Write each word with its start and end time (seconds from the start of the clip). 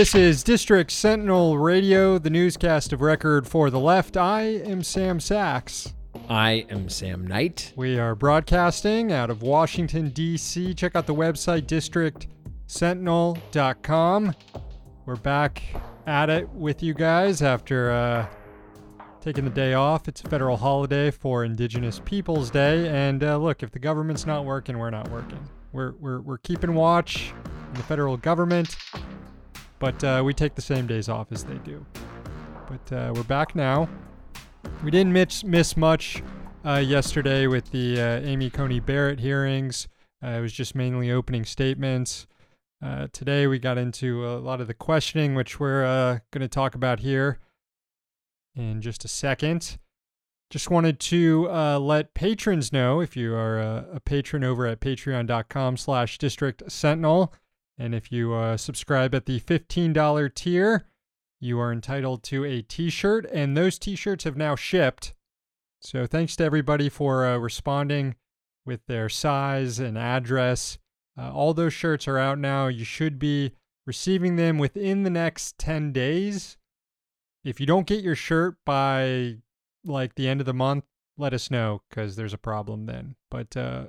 This 0.00 0.14
is 0.14 0.42
District 0.42 0.90
Sentinel 0.90 1.58
Radio, 1.58 2.16
the 2.16 2.30
newscast 2.30 2.94
of 2.94 3.02
record 3.02 3.46
for 3.46 3.68
the 3.68 3.78
left. 3.78 4.16
I 4.16 4.44
am 4.44 4.82
Sam 4.82 5.20
Sachs. 5.20 5.92
I 6.26 6.64
am 6.70 6.88
Sam 6.88 7.26
Knight. 7.26 7.74
We 7.76 7.98
are 7.98 8.14
broadcasting 8.14 9.12
out 9.12 9.28
of 9.28 9.42
Washington, 9.42 10.08
D.C. 10.08 10.72
Check 10.72 10.96
out 10.96 11.06
the 11.06 11.14
website 11.14 11.66
districtsentinel.com. 11.66 14.34
We're 15.04 15.16
back 15.16 15.62
at 16.06 16.30
it 16.30 16.48
with 16.48 16.82
you 16.82 16.94
guys 16.94 17.42
after 17.42 17.90
uh, 17.90 18.26
taking 19.20 19.44
the 19.44 19.50
day 19.50 19.74
off. 19.74 20.08
It's 20.08 20.22
a 20.22 20.28
federal 20.30 20.56
holiday 20.56 21.10
for 21.10 21.44
Indigenous 21.44 22.00
Peoples 22.06 22.50
Day. 22.50 22.88
And 22.88 23.22
uh, 23.22 23.36
look, 23.36 23.62
if 23.62 23.70
the 23.70 23.78
government's 23.78 24.24
not 24.24 24.46
working, 24.46 24.78
we're 24.78 24.88
not 24.88 25.10
working. 25.10 25.46
We're, 25.72 25.92
we're, 26.00 26.22
we're 26.22 26.38
keeping 26.38 26.72
watch 26.72 27.34
in 27.68 27.74
the 27.74 27.82
federal 27.82 28.16
government, 28.16 28.76
but 29.80 30.04
uh, 30.04 30.22
we 30.24 30.32
take 30.32 30.54
the 30.54 30.62
same 30.62 30.86
days 30.86 31.08
off 31.08 31.32
as 31.32 31.42
they 31.42 31.58
do. 31.58 31.84
But 32.68 32.96
uh, 32.96 33.12
we're 33.16 33.24
back 33.24 33.56
now. 33.56 33.88
We 34.84 34.92
didn't 34.92 35.12
miss, 35.12 35.42
miss 35.42 35.76
much 35.76 36.22
uh, 36.64 36.76
yesterday 36.76 37.48
with 37.48 37.72
the 37.72 38.00
uh, 38.00 38.20
Amy 38.20 38.50
Coney 38.50 38.78
Barrett 38.78 39.18
hearings. 39.18 39.88
Uh, 40.22 40.28
it 40.28 40.40
was 40.40 40.52
just 40.52 40.76
mainly 40.76 41.10
opening 41.10 41.44
statements. 41.44 42.28
Uh, 42.80 43.08
today 43.12 43.46
we 43.46 43.58
got 43.58 43.78
into 43.78 44.24
a 44.24 44.38
lot 44.38 44.60
of 44.60 44.68
the 44.68 44.74
questioning, 44.74 45.34
which 45.34 45.58
we're 45.58 46.20
going 46.30 46.42
to 46.42 46.48
talk 46.48 46.76
about 46.76 47.00
here 47.00 47.40
in 48.54 48.80
just 48.80 49.04
a 49.04 49.08
second. 49.08 49.78
Just 50.50 50.68
wanted 50.68 50.98
to 51.00 51.48
uh, 51.48 51.78
let 51.78 52.12
patrons 52.12 52.72
know 52.72 53.00
if 53.00 53.16
you 53.16 53.34
are 53.34 53.60
a, 53.60 53.86
a 53.94 54.00
patron 54.00 54.42
over 54.42 54.66
at 54.66 54.80
patreon.com 54.80 55.76
slash 55.76 56.18
district 56.18 56.70
sentinel. 56.70 57.32
And 57.80 57.94
if 57.94 58.12
you 58.12 58.34
uh, 58.34 58.58
subscribe 58.58 59.14
at 59.14 59.24
the 59.24 59.40
$15 59.40 60.34
tier, 60.34 60.84
you 61.40 61.58
are 61.58 61.72
entitled 61.72 62.22
to 62.24 62.44
a 62.44 62.60
t-shirt. 62.60 63.24
And 63.32 63.56
those 63.56 63.78
t-shirts 63.78 64.24
have 64.24 64.36
now 64.36 64.54
shipped. 64.54 65.14
So 65.80 66.06
thanks 66.06 66.36
to 66.36 66.44
everybody 66.44 66.90
for 66.90 67.24
uh, 67.24 67.38
responding 67.38 68.16
with 68.66 68.84
their 68.86 69.08
size 69.08 69.78
and 69.78 69.96
address. 69.96 70.76
Uh, 71.18 71.32
all 71.32 71.54
those 71.54 71.72
shirts 71.72 72.06
are 72.06 72.18
out 72.18 72.38
now. 72.38 72.66
You 72.66 72.84
should 72.84 73.18
be 73.18 73.52
receiving 73.86 74.36
them 74.36 74.58
within 74.58 75.02
the 75.02 75.08
next 75.08 75.56
10 75.56 75.90
days. 75.90 76.58
If 77.44 77.60
you 77.60 77.66
don't 77.66 77.86
get 77.86 78.04
your 78.04 78.14
shirt 78.14 78.56
by 78.66 79.36
like 79.86 80.16
the 80.16 80.28
end 80.28 80.40
of 80.40 80.46
the 80.46 80.52
month, 80.52 80.84
let 81.16 81.32
us 81.32 81.50
know 81.50 81.80
because 81.88 82.16
there's 82.16 82.34
a 82.34 82.38
problem 82.38 82.84
then. 82.84 83.16
But 83.30 83.56
uh, 83.56 83.86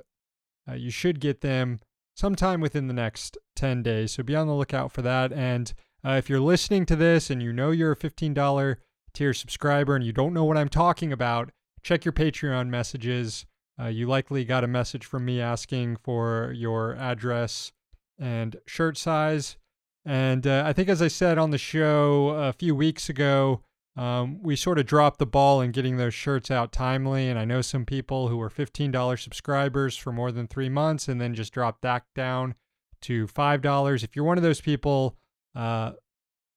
uh, 0.66 0.76
you 0.76 0.90
should 0.90 1.20
get 1.20 1.42
them 1.42 1.80
sometime 2.14 2.60
within 2.60 2.86
the 2.86 2.94
next 2.94 3.38
10 3.56 3.82
days. 3.82 4.12
So 4.12 4.22
be 4.22 4.36
on 4.36 4.46
the 4.46 4.54
lookout 4.54 4.92
for 4.92 5.02
that. 5.02 5.32
And 5.32 5.72
uh, 6.04 6.12
if 6.12 6.28
you're 6.28 6.40
listening 6.40 6.86
to 6.86 6.96
this 6.96 7.30
and 7.30 7.42
you 7.42 7.52
know 7.52 7.70
you're 7.70 7.92
a 7.92 7.96
$15 7.96 8.76
tier 9.14 9.34
subscriber 9.34 9.94
and 9.94 10.04
you 10.04 10.12
don't 10.12 10.34
know 10.34 10.44
what 10.44 10.56
I'm 10.56 10.68
talking 10.68 11.12
about, 11.12 11.50
check 11.82 12.04
your 12.04 12.12
Patreon 12.12 12.68
messages. 12.68 13.46
Uh, 13.80 13.86
you 13.86 14.06
likely 14.06 14.44
got 14.44 14.64
a 14.64 14.68
message 14.68 15.06
from 15.06 15.24
me 15.24 15.40
asking 15.40 15.96
for 15.96 16.52
your 16.54 16.94
address 16.96 17.72
and 18.18 18.56
shirt 18.66 18.96
size. 18.96 19.56
And 20.04 20.46
uh, 20.46 20.64
I 20.66 20.72
think, 20.72 20.88
as 20.88 21.00
I 21.00 21.08
said 21.08 21.38
on 21.38 21.50
the 21.50 21.58
show 21.58 22.30
a 22.30 22.52
few 22.52 22.74
weeks 22.74 23.08
ago, 23.08 23.62
um, 23.96 24.42
we 24.42 24.56
sort 24.56 24.78
of 24.78 24.86
dropped 24.86 25.18
the 25.18 25.26
ball 25.26 25.60
in 25.60 25.70
getting 25.70 25.96
those 25.96 26.14
shirts 26.14 26.50
out 26.50 26.72
timely. 26.72 27.28
And 27.28 27.38
I 27.38 27.44
know 27.44 27.60
some 27.60 27.84
people 27.84 28.28
who 28.28 28.36
were 28.38 28.48
$15 28.50 29.22
subscribers 29.22 29.96
for 29.96 30.12
more 30.12 30.32
than 30.32 30.46
three 30.46 30.68
months 30.70 31.08
and 31.08 31.20
then 31.20 31.34
just 31.34 31.52
dropped 31.52 31.82
that 31.82 32.04
down 32.14 32.54
to 33.02 33.26
$5. 33.26 34.02
If 34.04 34.16
you're 34.16 34.24
one 34.24 34.38
of 34.38 34.42
those 34.44 34.60
people, 34.60 35.16
uh, 35.54 35.92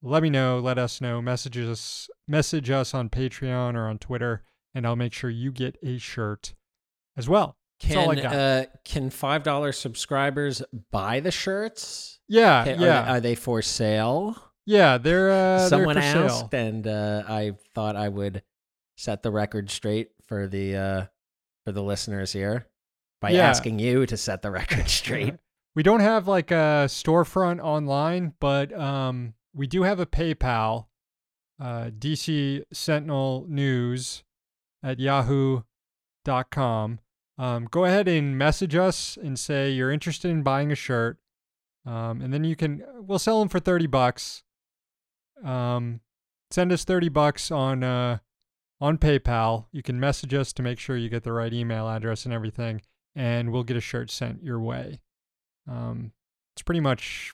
let 0.01 0.23
me 0.23 0.29
know. 0.29 0.59
Let 0.59 0.77
us 0.77 1.01
know. 1.01 1.21
Message 1.21 1.57
us, 1.57 2.09
message 2.27 2.69
us 2.69 2.93
on 2.93 3.09
Patreon 3.09 3.75
or 3.75 3.87
on 3.87 3.97
Twitter, 3.97 4.43
and 4.73 4.85
I'll 4.85 4.95
make 4.95 5.13
sure 5.13 5.29
you 5.29 5.51
get 5.51 5.77
a 5.83 5.97
shirt 5.97 6.53
as 7.17 7.27
well. 7.27 7.57
That's 7.81 7.95
all 7.97 8.11
I 8.11 8.15
Can 8.15 8.25
uh, 8.27 8.65
can 8.85 9.09
five 9.09 9.43
dollar 9.43 9.71
subscribers 9.73 10.61
buy 10.91 11.19
the 11.19 11.31
shirts? 11.31 12.19
yeah, 12.29 12.63
Can- 12.63 12.79
yeah, 12.79 13.03
Are, 13.03 13.17
are 13.17 13.19
they 13.19 13.35
for 13.35 13.61
sale? 13.61 14.41
Yeah. 14.65 14.97
They're 14.97 15.31
uh, 15.31 15.69
Someone 15.69 15.95
they're 15.95 16.03
asked, 16.25 16.49
sale. 16.51 16.59
and 16.59 16.87
uh, 16.87 17.23
I 17.27 17.53
thought 17.73 17.95
I 17.95 18.09
would 18.09 18.43
set 18.97 19.23
the 19.23 19.31
record 19.31 19.69
straight 19.69 20.09
for 20.27 20.47
the 20.47 20.75
uh, 20.75 21.05
for 21.65 21.71
the 21.71 21.83
listeners 21.83 22.31
here 22.33 22.67
by 23.21 23.31
Yeah. 23.31 23.47
asking 23.49 23.79
you 23.79 24.05
to 24.05 24.17
set 24.17 24.41
the 24.41 24.51
record 24.59 24.87
straight. 24.89 25.35
We 25.75 25.83
don't 25.83 25.99
have 25.99 26.25
like 26.25 26.51
a 26.51 26.85
storefront 26.87 27.59
online, 27.61 28.33
but 28.39 28.71
um, 28.71 29.33
we 29.53 29.67
do 29.67 29.83
have 29.83 29.99
a 29.99 30.05
PayPal, 30.05 30.85
uh, 31.61 31.89
DC 31.99 32.63
Sentinel 32.71 33.45
News 33.49 34.23
at 34.81 35.01
yahoo.com. 36.25 36.99
Um, 37.37 37.67
go 37.69 37.83
ahead 37.83 38.07
and 38.07 38.37
message 38.37 38.73
us 38.73 39.17
and 39.21 39.37
say 39.37 39.69
you're 39.69 39.91
interested 39.91 40.31
in 40.31 40.43
buying 40.43 40.71
a 40.71 40.75
shirt. 40.75 41.17
Um, 41.85 42.21
and 42.21 42.33
then 42.33 42.45
you 42.45 42.55
can, 42.55 42.81
we'll 43.01 43.19
sell 43.19 43.39
them 43.39 43.49
for 43.49 43.59
30 43.59 43.87
bucks. 43.87 44.43
Um, 45.43 46.01
send 46.51 46.71
us 46.71 46.83
30 46.83 47.09
bucks 47.09 47.51
on, 47.51 47.83
uh, 47.83 48.19
on 48.79 48.97
PayPal. 48.97 49.65
You 49.71 49.83
can 49.83 49.99
message 49.99 50.33
us 50.33 50.53
to 50.53 50.63
make 50.63 50.79
sure 50.79 50.97
you 50.97 51.09
get 51.09 51.23
the 51.23 51.33
right 51.33 51.53
email 51.53 51.87
address 51.87 52.25
and 52.25 52.33
everything, 52.33 52.81
and 53.15 53.51
we'll 53.51 53.63
get 53.63 53.77
a 53.77 53.81
shirt 53.81 54.11
sent 54.11 54.43
your 54.43 54.59
way. 54.59 55.01
Um, 55.67 56.11
it's 56.55 56.63
pretty 56.63 56.81
much 56.81 57.33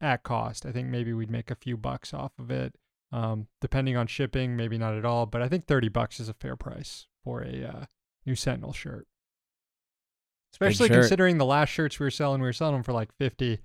at 0.00 0.22
cost. 0.22 0.64
I 0.66 0.72
think 0.72 0.88
maybe 0.88 1.12
we'd 1.12 1.30
make 1.30 1.50
a 1.50 1.54
few 1.56 1.76
bucks 1.76 2.14
off 2.14 2.32
of 2.38 2.50
it, 2.50 2.74
um, 3.12 3.48
depending 3.60 3.96
on 3.96 4.06
shipping. 4.06 4.56
Maybe 4.56 4.78
not 4.78 4.94
at 4.94 5.04
all, 5.04 5.26
but 5.26 5.42
I 5.42 5.48
think 5.48 5.66
thirty 5.66 5.88
bucks 5.88 6.20
is 6.20 6.28
a 6.28 6.34
fair 6.34 6.56
price 6.56 7.06
for 7.24 7.42
a 7.42 7.64
uh, 7.64 7.84
new 8.26 8.34
Sentinel 8.34 8.72
shirt. 8.72 9.06
Especially 10.52 10.88
shirt. 10.88 11.00
considering 11.00 11.38
the 11.38 11.44
last 11.44 11.68
shirts 11.68 11.98
we 11.98 12.04
were 12.06 12.10
selling, 12.10 12.40
we 12.40 12.48
were 12.48 12.52
selling 12.52 12.74
them 12.74 12.82
for 12.82 12.92
like 12.92 13.12
fifty, 13.18 13.60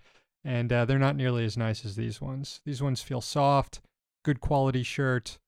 and 0.46 0.72
uh, 0.72 0.86
they're 0.86 1.00
not 1.00 1.16
nearly 1.16 1.44
as 1.44 1.58
nice 1.58 1.84
as 1.84 1.96
these 1.96 2.22
ones. 2.22 2.62
These 2.66 2.82
ones 2.82 3.02
feel 3.02 3.20
soft, 3.20 3.82
good 4.24 4.40
quality 4.40 4.84
shirt. 4.84 5.40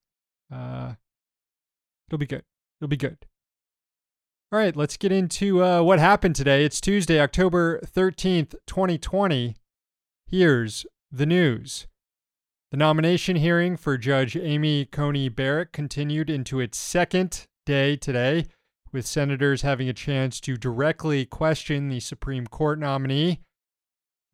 Uh, 0.52 0.96
it'll 2.09 2.18
be 2.18 2.25
good. 2.25 2.44
It'll 2.81 2.90
be 2.90 2.97
good. 2.97 3.18
All 4.52 4.59
right, 4.59 4.75
let's 4.75 4.97
get 4.97 5.12
into 5.12 5.63
uh, 5.63 5.84
what 5.84 6.00
happened 6.00 6.35
today. 6.35 6.66
It's 6.66 6.81
Tuesday, 6.81 7.19
October 7.19 7.80
13th, 7.81 8.56
2020. 8.66 9.56
Here's 10.25 10.85
the 11.12 11.25
news. 11.25 11.88
The 12.72 12.78
nomination 12.78 13.35
hearing 13.35 13.78
for 13.78 13.97
Judge 13.97 14.35
Amy 14.35 14.85
Coney 14.85 15.29
Barrett 15.29 15.72
continued 15.72 16.29
into 16.29 16.59
its 16.59 16.78
second 16.78 17.46
day 17.66 17.96
today, 17.96 18.47
with 18.91 19.06
senators 19.06 19.62
having 19.62 19.90
a 19.90 19.94
chance 19.94 20.40
to 20.41 20.58
directly 20.58 21.25
question 21.25 21.90
the 21.90 22.00
Supreme 22.00 22.47
Court 22.47 22.79
nominee. 22.79 23.41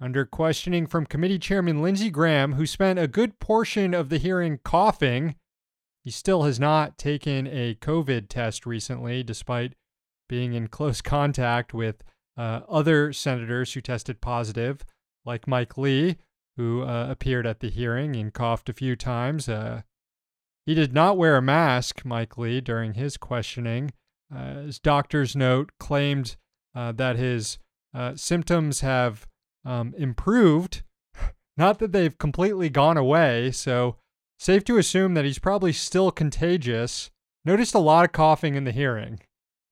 Under 0.04 0.26
questioning 0.26 0.86
from 0.86 1.06
committee 1.06 1.40
chairman 1.40 1.82
Lindsey 1.82 2.10
Graham, 2.10 2.56
who 2.56 2.66
spent 2.66 3.00
a 3.00 3.08
good 3.08 3.40
portion 3.40 3.94
of 3.94 4.10
the 4.10 4.18
hearing 4.18 4.60
coughing, 4.62 5.36
he 6.04 6.12
still 6.12 6.44
has 6.44 6.60
not 6.60 6.98
taken 6.98 7.48
a 7.48 7.76
COVID 7.76 8.28
test 8.28 8.66
recently, 8.66 9.24
despite 9.24 9.76
being 10.28 10.56
in 10.56 10.68
close 10.68 11.00
contact 11.02 11.74
with 11.74 12.04
uh, 12.36 12.64
other 12.68 13.14
senators 13.14 13.72
who 13.72 13.80
tested 13.80 14.20
positive, 14.20 14.84
like 15.24 15.48
Mike 15.48 15.78
Lee, 15.78 16.18
who 16.58 16.82
uh, 16.82 17.08
appeared 17.10 17.48
at 17.48 17.62
the 17.62 17.70
hearing 17.70 18.14
and 18.18 18.34
coughed 18.34 18.68
a 18.68 18.74
few 18.74 18.98
times. 18.98 19.48
Uh, 19.48 19.84
he 20.66 20.76
did 20.76 20.92
not 20.92 21.18
wear 21.18 21.38
a 21.38 21.42
mask, 21.42 22.04
Mike 22.04 22.38
Lee, 22.38 22.60
during 22.60 22.96
his 22.96 23.16
questioning. 23.16 23.94
Uh, 24.36 24.64
his 24.64 24.80
doctor's 24.80 25.34
note 25.34 25.72
claimed 25.80 26.36
uh, 26.76 26.92
that 26.92 27.16
his 27.16 27.58
uh, 27.94 28.18
symptoms 28.18 28.82
have 28.82 29.28
um, 29.66 29.94
improved, 29.98 30.84
not 31.58 31.80
that 31.80 31.92
they've 31.92 32.18
completely 32.18 32.70
gone 32.70 32.98
away. 32.98 33.52
So, 33.52 33.98
safe 34.40 34.64
to 34.66 34.78
assume 34.78 35.14
that 35.14 35.26
he's 35.26 35.40
probably 35.40 35.74
still 35.74 36.12
contagious. 36.12 37.12
Noticed 37.46 37.76
a 37.76 37.80
lot 37.80 38.06
of 38.06 38.12
coughing 38.12 38.56
in 38.56 38.64
the 38.64 38.72
hearing 38.72 39.20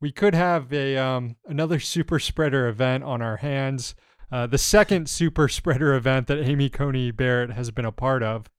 we 0.01 0.11
could 0.11 0.33
have 0.33 0.73
a 0.73 0.97
um, 0.97 1.37
another 1.47 1.79
super 1.93 2.19
spreader 2.19 2.67
event 2.67 3.03
on 3.05 3.21
our 3.21 3.37
hands. 3.37 3.95
Uh, 4.31 4.47
the 4.47 4.57
second 4.57 5.09
super 5.09 5.47
spreader 5.47 5.93
event 5.93 6.27
that 6.27 6.39
Amy 6.39 6.69
Coney 6.69 7.11
Barrett 7.11 7.51
has 7.51 7.69
been 7.69 7.85
a 7.85 7.91
part 7.91 8.23
of. 8.23 8.49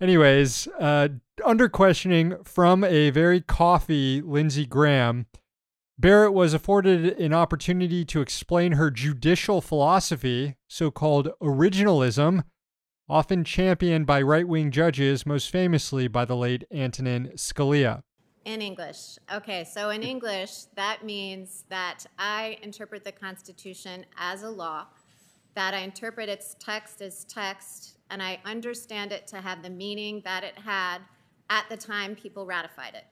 Anyways, 0.00 0.68
uh, 0.78 1.08
under 1.44 1.70
questioning 1.70 2.36
from 2.44 2.84
a 2.84 3.08
very 3.08 3.40
coffee 3.40 4.20
Lindsey 4.20 4.66
Graham, 4.66 5.26
Barrett 5.98 6.34
was 6.34 6.52
afforded 6.52 7.18
an 7.18 7.32
opportunity 7.32 8.04
to 8.04 8.20
explain 8.20 8.72
her 8.72 8.90
judicial 8.90 9.60
philosophy, 9.60 10.56
so 10.68 10.90
called 10.90 11.30
originalism, 11.40 12.44
often 13.08 13.44
championed 13.44 14.06
by 14.06 14.20
right 14.20 14.46
wing 14.46 14.70
judges, 14.70 15.24
most 15.24 15.50
famously 15.50 16.06
by 16.06 16.24
the 16.24 16.36
late 16.36 16.64
Antonin 16.70 17.32
Scalia. 17.36 18.02
In 18.44 18.60
English. 18.60 19.18
Okay, 19.32 19.64
so 19.64 19.90
in 19.90 20.02
English, 20.02 20.64
that 20.76 21.04
means 21.04 21.64
that 21.70 22.04
I 22.18 22.58
interpret 22.62 23.02
the 23.02 23.12
Constitution 23.12 24.04
as 24.18 24.42
a 24.42 24.50
law 24.50 24.86
that 25.56 25.72
I 25.72 25.78
interpret 25.78 26.28
its 26.28 26.54
text 26.60 27.00
as 27.00 27.24
text 27.24 27.96
and 28.10 28.22
I 28.22 28.38
understand 28.44 29.10
it 29.10 29.26
to 29.28 29.40
have 29.40 29.62
the 29.62 29.70
meaning 29.70 30.20
that 30.24 30.44
it 30.44 30.56
had 30.58 30.98
at 31.50 31.64
the 31.68 31.76
time 31.76 32.14
people 32.14 32.46
ratified 32.46 32.94
it. 32.94 33.04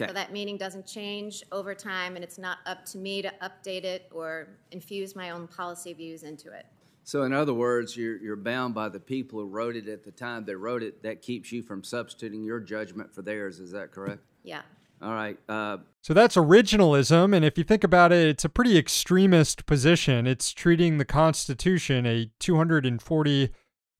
Okay. 0.00 0.08
So 0.08 0.14
that 0.14 0.32
meaning 0.32 0.56
doesn't 0.56 0.86
change 0.86 1.42
over 1.50 1.74
time 1.74 2.14
and 2.14 2.24
it's 2.24 2.38
not 2.38 2.58
up 2.66 2.84
to 2.86 2.98
me 2.98 3.22
to 3.22 3.32
update 3.42 3.84
it 3.84 4.08
or 4.12 4.48
infuse 4.70 5.16
my 5.16 5.30
own 5.30 5.48
policy 5.48 5.92
views 5.92 6.22
into 6.22 6.52
it. 6.52 6.66
So 7.02 7.22
in 7.22 7.32
other 7.32 7.54
words, 7.54 7.96
you're, 7.96 8.18
you're 8.18 8.36
bound 8.36 8.74
by 8.74 8.90
the 8.90 9.00
people 9.00 9.40
who 9.40 9.46
wrote 9.46 9.76
it 9.76 9.88
at 9.88 10.04
the 10.04 10.10
time 10.10 10.44
they 10.44 10.54
wrote 10.54 10.82
it. 10.82 11.02
That 11.02 11.22
keeps 11.22 11.50
you 11.50 11.62
from 11.62 11.82
substituting 11.82 12.44
your 12.44 12.60
judgment 12.60 13.14
for 13.14 13.22
theirs. 13.22 13.60
Is 13.60 13.72
that 13.72 13.92
correct? 13.92 14.20
Yeah. 14.42 14.60
All 15.00 15.14
right. 15.14 15.38
Uh, 15.48 15.78
So 16.02 16.12
that's 16.12 16.36
originalism, 16.36 17.34
and 17.34 17.44
if 17.44 17.56
you 17.56 17.64
think 17.64 17.84
about 17.84 18.12
it, 18.12 18.26
it's 18.26 18.44
a 18.44 18.48
pretty 18.48 18.76
extremist 18.76 19.64
position. 19.64 20.26
It's 20.26 20.52
treating 20.52 20.98
the 20.98 21.04
Constitution, 21.04 22.04
a 22.04 22.30
240 22.40 23.50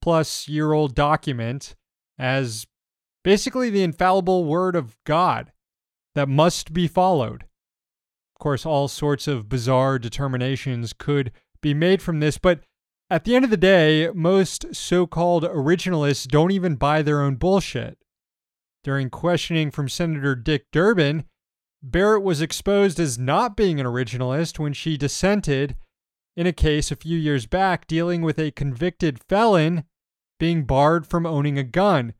plus 0.01 0.47
year 0.47 0.73
old 0.73 0.93
document, 0.95 1.75
as 2.17 2.67
basically 3.23 3.69
the 3.69 3.81
infallible 3.81 4.45
word 4.45 4.75
of 4.75 4.97
God 5.03 5.51
that 6.19 6.27
must 6.27 6.73
be 6.73 6.85
followed. 6.85 7.43
Of 8.35 8.39
course, 8.39 8.65
all 8.65 8.89
sorts 8.89 9.25
of 9.25 9.47
bizarre 9.47 9.97
determinations 9.97 10.91
could 10.91 11.31
be 11.61 11.73
made 11.73 12.01
from 12.01 12.19
this, 12.19 12.37
but 12.37 12.59
at 13.09 13.23
the 13.23 13.35
end 13.35 13.45
of 13.45 13.51
the 13.51 13.57
day, 13.57 14.09
most 14.13 14.75
so 14.75 15.07
called 15.07 15.43
originalists 15.43 16.27
don't 16.27 16.51
even 16.51 16.75
buy 16.75 17.01
their 17.01 17.21
own 17.21 17.35
bullshit. 17.35 17.97
During 18.83 19.09
questioning 19.09 19.71
from 19.71 19.87
Senator 19.87 20.35
Dick 20.35 20.65
Durbin, 20.73 21.23
Barrett 21.81 22.21
was 22.21 22.41
exposed 22.41 22.99
as 22.99 23.17
not 23.17 23.55
being 23.55 23.79
an 23.79 23.85
originalist 23.85 24.59
when 24.59 24.73
she 24.73 24.97
dissented 24.97 25.77
in 26.35 26.45
a 26.45 26.53
case 26.53 26.91
a 26.91 26.97
few 26.97 27.17
years 27.17 27.45
back 27.45 27.87
dealing 27.87 28.21
with 28.21 28.37
a 28.37 28.51
convicted 28.51 29.23
felon 29.29 29.85
being 30.37 30.65
barred 30.65 31.07
from 31.07 31.25
owning 31.25 31.57
a 31.57 31.63
gun. 31.63 32.13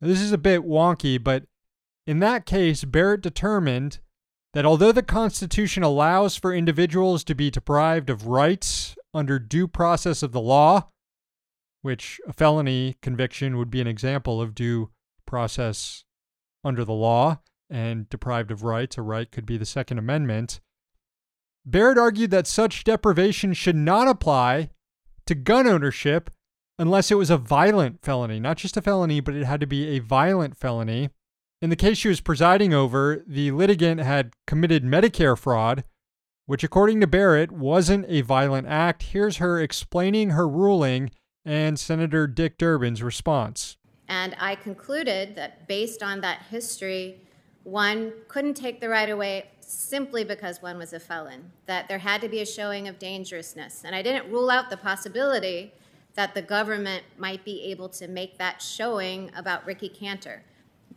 Now, 0.00 0.08
this 0.08 0.20
is 0.20 0.32
a 0.32 0.38
bit 0.38 0.62
wonky, 0.62 1.22
but 1.22 1.44
in 2.06 2.20
that 2.20 2.46
case, 2.46 2.84
Barrett 2.84 3.20
determined 3.20 3.98
that 4.54 4.64
although 4.64 4.92
the 4.92 5.02
Constitution 5.02 5.82
allows 5.82 6.36
for 6.36 6.54
individuals 6.54 7.24
to 7.24 7.34
be 7.34 7.50
deprived 7.50 8.08
of 8.08 8.26
rights 8.26 8.96
under 9.12 9.38
due 9.38 9.68
process 9.68 10.22
of 10.22 10.32
the 10.32 10.40
law, 10.40 10.88
which 11.82 12.20
a 12.26 12.32
felony 12.32 12.96
conviction 13.02 13.58
would 13.58 13.70
be 13.70 13.80
an 13.80 13.86
example 13.86 14.40
of 14.40 14.54
due 14.54 14.90
process 15.26 16.04
under 16.64 16.84
the 16.84 16.92
law, 16.92 17.40
and 17.68 18.08
deprived 18.08 18.50
of 18.50 18.62
rights, 18.62 18.96
a 18.96 19.02
right 19.02 19.30
could 19.30 19.44
be 19.44 19.56
the 19.56 19.66
Second 19.66 19.98
Amendment. 19.98 20.60
Barrett 21.64 21.98
argued 21.98 22.30
that 22.30 22.46
such 22.46 22.84
deprivation 22.84 23.52
should 23.52 23.76
not 23.76 24.06
apply 24.06 24.70
to 25.26 25.34
gun 25.34 25.66
ownership 25.66 26.30
unless 26.78 27.10
it 27.10 27.16
was 27.16 27.30
a 27.30 27.36
violent 27.36 28.02
felony, 28.02 28.38
not 28.38 28.56
just 28.56 28.76
a 28.76 28.82
felony, 28.82 29.20
but 29.20 29.34
it 29.34 29.44
had 29.44 29.60
to 29.60 29.66
be 29.66 29.88
a 29.88 29.98
violent 29.98 30.56
felony. 30.56 31.10
In 31.62 31.70
the 31.70 31.76
case 31.76 31.96
she 31.96 32.08
was 32.08 32.20
presiding 32.20 32.74
over, 32.74 33.24
the 33.26 33.50
litigant 33.50 34.00
had 34.00 34.34
committed 34.46 34.84
Medicare 34.84 35.38
fraud, 35.38 35.84
which, 36.44 36.62
according 36.62 37.00
to 37.00 37.06
Barrett, 37.06 37.50
wasn't 37.50 38.04
a 38.08 38.20
violent 38.20 38.66
act. 38.68 39.04
Here's 39.04 39.38
her 39.38 39.60
explaining 39.60 40.30
her 40.30 40.46
ruling 40.46 41.10
and 41.46 41.78
Senator 41.78 42.26
Dick 42.26 42.58
Durbin's 42.58 43.02
response. 43.02 43.78
And 44.06 44.36
I 44.38 44.54
concluded 44.54 45.34
that 45.36 45.66
based 45.66 46.02
on 46.02 46.20
that 46.20 46.42
history, 46.50 47.22
one 47.64 48.12
couldn't 48.28 48.54
take 48.54 48.80
the 48.80 48.88
right 48.88 49.08
away 49.08 49.50
simply 49.60 50.24
because 50.24 50.60
one 50.60 50.76
was 50.76 50.92
a 50.92 51.00
felon, 51.00 51.50
that 51.64 51.88
there 51.88 51.98
had 51.98 52.20
to 52.20 52.28
be 52.28 52.40
a 52.40 52.46
showing 52.46 52.86
of 52.86 52.98
dangerousness. 52.98 53.82
And 53.84 53.94
I 53.94 54.02
didn't 54.02 54.30
rule 54.30 54.50
out 54.50 54.68
the 54.68 54.76
possibility 54.76 55.72
that 56.14 56.34
the 56.34 56.42
government 56.42 57.04
might 57.18 57.44
be 57.44 57.64
able 57.64 57.88
to 57.88 58.06
make 58.06 58.38
that 58.38 58.60
showing 58.60 59.30
about 59.34 59.66
Rickey 59.66 59.88
Kanter. 59.88 60.40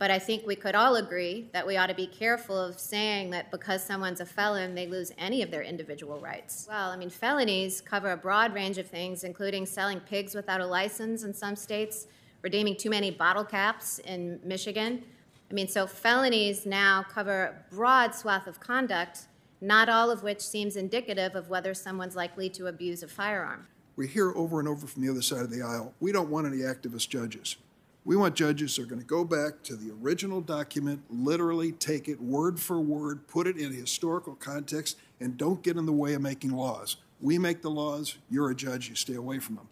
But 0.00 0.10
I 0.10 0.18
think 0.18 0.46
we 0.46 0.56
could 0.56 0.74
all 0.74 0.96
agree 0.96 1.50
that 1.52 1.66
we 1.66 1.76
ought 1.76 1.88
to 1.88 1.94
be 1.94 2.06
careful 2.06 2.58
of 2.58 2.80
saying 2.80 3.28
that 3.30 3.50
because 3.50 3.84
someone's 3.84 4.20
a 4.20 4.24
felon, 4.24 4.74
they 4.74 4.86
lose 4.86 5.12
any 5.18 5.42
of 5.42 5.50
their 5.50 5.60
individual 5.62 6.18
rights. 6.18 6.66
Well, 6.66 6.88
I 6.88 6.96
mean, 6.96 7.10
felonies 7.10 7.82
cover 7.82 8.10
a 8.10 8.16
broad 8.16 8.54
range 8.54 8.78
of 8.78 8.86
things, 8.86 9.24
including 9.24 9.66
selling 9.66 10.00
pigs 10.00 10.34
without 10.34 10.62
a 10.62 10.66
license 10.66 11.22
in 11.22 11.34
some 11.34 11.54
states, 11.54 12.06
redeeming 12.40 12.76
too 12.76 12.88
many 12.88 13.10
bottle 13.10 13.44
caps 13.44 13.98
in 13.98 14.40
Michigan. 14.42 15.04
I 15.50 15.52
mean, 15.52 15.68
so 15.68 15.86
felonies 15.86 16.64
now 16.64 17.02
cover 17.02 17.44
a 17.44 17.74
broad 17.74 18.14
swath 18.14 18.46
of 18.46 18.58
conduct, 18.58 19.26
not 19.60 19.90
all 19.90 20.10
of 20.10 20.22
which 20.22 20.40
seems 20.40 20.76
indicative 20.76 21.34
of 21.34 21.50
whether 21.50 21.74
someone's 21.74 22.16
likely 22.16 22.48
to 22.48 22.68
abuse 22.68 23.02
a 23.02 23.08
firearm. 23.08 23.66
We 23.96 24.08
hear 24.08 24.32
over 24.34 24.60
and 24.60 24.68
over 24.68 24.86
from 24.86 25.02
the 25.02 25.10
other 25.10 25.20
side 25.20 25.42
of 25.42 25.50
the 25.50 25.60
aisle 25.60 25.92
we 26.00 26.10
don't 26.10 26.30
want 26.30 26.46
any 26.46 26.62
activist 26.62 27.10
judges. 27.10 27.56
We 28.04 28.16
want 28.16 28.34
judges 28.34 28.74
who 28.74 28.82
are 28.82 28.86
going 28.86 29.00
to 29.00 29.06
go 29.06 29.24
back 29.24 29.62
to 29.64 29.76
the 29.76 29.92
original 30.02 30.40
document, 30.40 31.02
literally 31.10 31.72
take 31.72 32.08
it 32.08 32.20
word 32.20 32.58
for 32.58 32.80
word, 32.80 33.28
put 33.28 33.46
it 33.46 33.58
in 33.58 33.72
a 33.72 33.76
historical 33.76 34.34
context, 34.34 34.96
and 35.20 35.36
don't 35.36 35.62
get 35.62 35.76
in 35.76 35.84
the 35.84 35.92
way 35.92 36.14
of 36.14 36.22
making 36.22 36.52
laws. 36.52 36.96
We 37.20 37.38
make 37.38 37.60
the 37.60 37.70
laws, 37.70 38.16
you're 38.30 38.50
a 38.50 38.54
judge, 38.54 38.88
you 38.88 38.94
stay 38.94 39.14
away 39.14 39.38
from 39.38 39.56
them. 39.56 39.68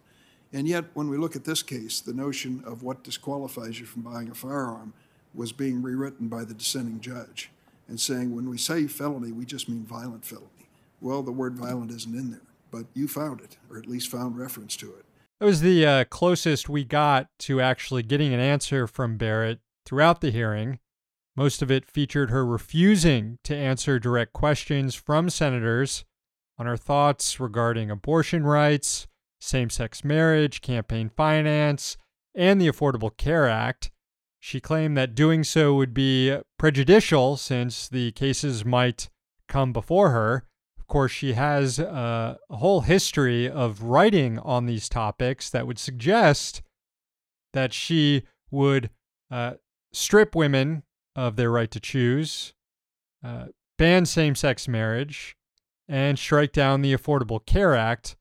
And 0.53 0.67
yet, 0.67 0.85
when 0.93 1.09
we 1.09 1.17
look 1.17 1.35
at 1.35 1.45
this 1.45 1.63
case, 1.63 2.01
the 2.01 2.13
notion 2.13 2.63
of 2.65 2.83
what 2.83 3.03
disqualifies 3.03 3.79
you 3.79 3.85
from 3.85 4.03
buying 4.03 4.29
a 4.29 4.35
firearm 4.35 4.93
was 5.33 5.51
being 5.51 5.81
rewritten 5.81 6.27
by 6.27 6.43
the 6.43 6.53
dissenting 6.53 6.99
judge 6.99 7.49
and 7.87 7.99
saying 7.99 8.35
when 8.35 8.49
we 8.49 8.57
say 8.57 8.87
felony, 8.87 9.31
we 9.31 9.45
just 9.45 9.67
mean 9.67 9.83
violent 9.83 10.23
felony. 10.23 10.69
Well, 11.01 11.23
the 11.23 11.31
word 11.31 11.55
violent 11.55 11.91
isn't 11.91 12.15
in 12.15 12.31
there, 12.31 12.41
but 12.71 12.85
you 12.93 13.07
found 13.07 13.41
it, 13.41 13.57
or 13.69 13.77
at 13.77 13.87
least 13.87 14.09
found 14.09 14.37
reference 14.37 14.75
to 14.77 14.93
it. 14.93 15.05
That 15.39 15.45
was 15.45 15.61
the 15.61 15.85
uh, 15.85 16.03
closest 16.03 16.67
we 16.67 16.83
got 16.83 17.27
to 17.39 17.61
actually 17.61 18.03
getting 18.03 18.33
an 18.33 18.41
answer 18.41 18.87
from 18.87 19.17
Barrett 19.17 19.59
throughout 19.85 20.19
the 20.19 20.31
hearing. 20.31 20.79
Most 21.33 21.61
of 21.61 21.71
it 21.71 21.89
featured 21.89 22.29
her 22.29 22.45
refusing 22.45 23.37
to 23.45 23.55
answer 23.55 23.99
direct 23.99 24.33
questions 24.33 24.95
from 24.95 25.29
senators 25.29 26.03
on 26.57 26.65
her 26.65 26.75
thoughts 26.75 27.39
regarding 27.39 27.89
abortion 27.89 28.43
rights, 28.43 29.07
same 29.39 29.69
sex 29.69 30.03
marriage, 30.03 30.59
campaign 30.59 31.09
finance, 31.09 31.95
and 32.35 32.59
the 32.59 32.67
Affordable 32.67 33.15
Care 33.15 33.47
Act. 33.47 33.91
She 34.41 34.59
claimed 34.59 34.97
that 34.97 35.15
doing 35.15 35.45
so 35.45 35.73
would 35.75 35.93
be 35.93 36.37
prejudicial 36.57 37.37
since 37.37 37.87
the 37.87 38.11
cases 38.11 38.65
might 38.65 39.09
come 39.47 39.71
before 39.71 40.09
her. 40.09 40.43
Course, 40.89 41.11
she 41.11 41.33
has 41.33 41.79
uh, 41.79 42.37
a 42.49 42.57
whole 42.57 42.81
history 42.81 43.47
of 43.47 43.83
writing 43.83 44.39
on 44.39 44.65
these 44.65 44.89
topics 44.89 45.47
that 45.51 45.67
would 45.67 45.77
suggest 45.77 46.63
that 47.53 47.73
she 47.73 48.23
would 48.49 48.89
uh, 49.29 49.53
strip 49.93 50.35
women 50.35 50.81
of 51.15 51.35
their 51.35 51.51
right 51.51 51.69
to 51.69 51.79
choose, 51.79 52.55
uh, 53.23 53.45
ban 53.77 54.07
same 54.07 54.33
sex 54.33 54.67
marriage, 54.67 55.35
and 55.87 56.17
strike 56.17 56.53
down 56.53 56.81
the 56.81 56.95
Affordable 56.95 57.45
Care 57.45 57.75
Act. 57.75 58.15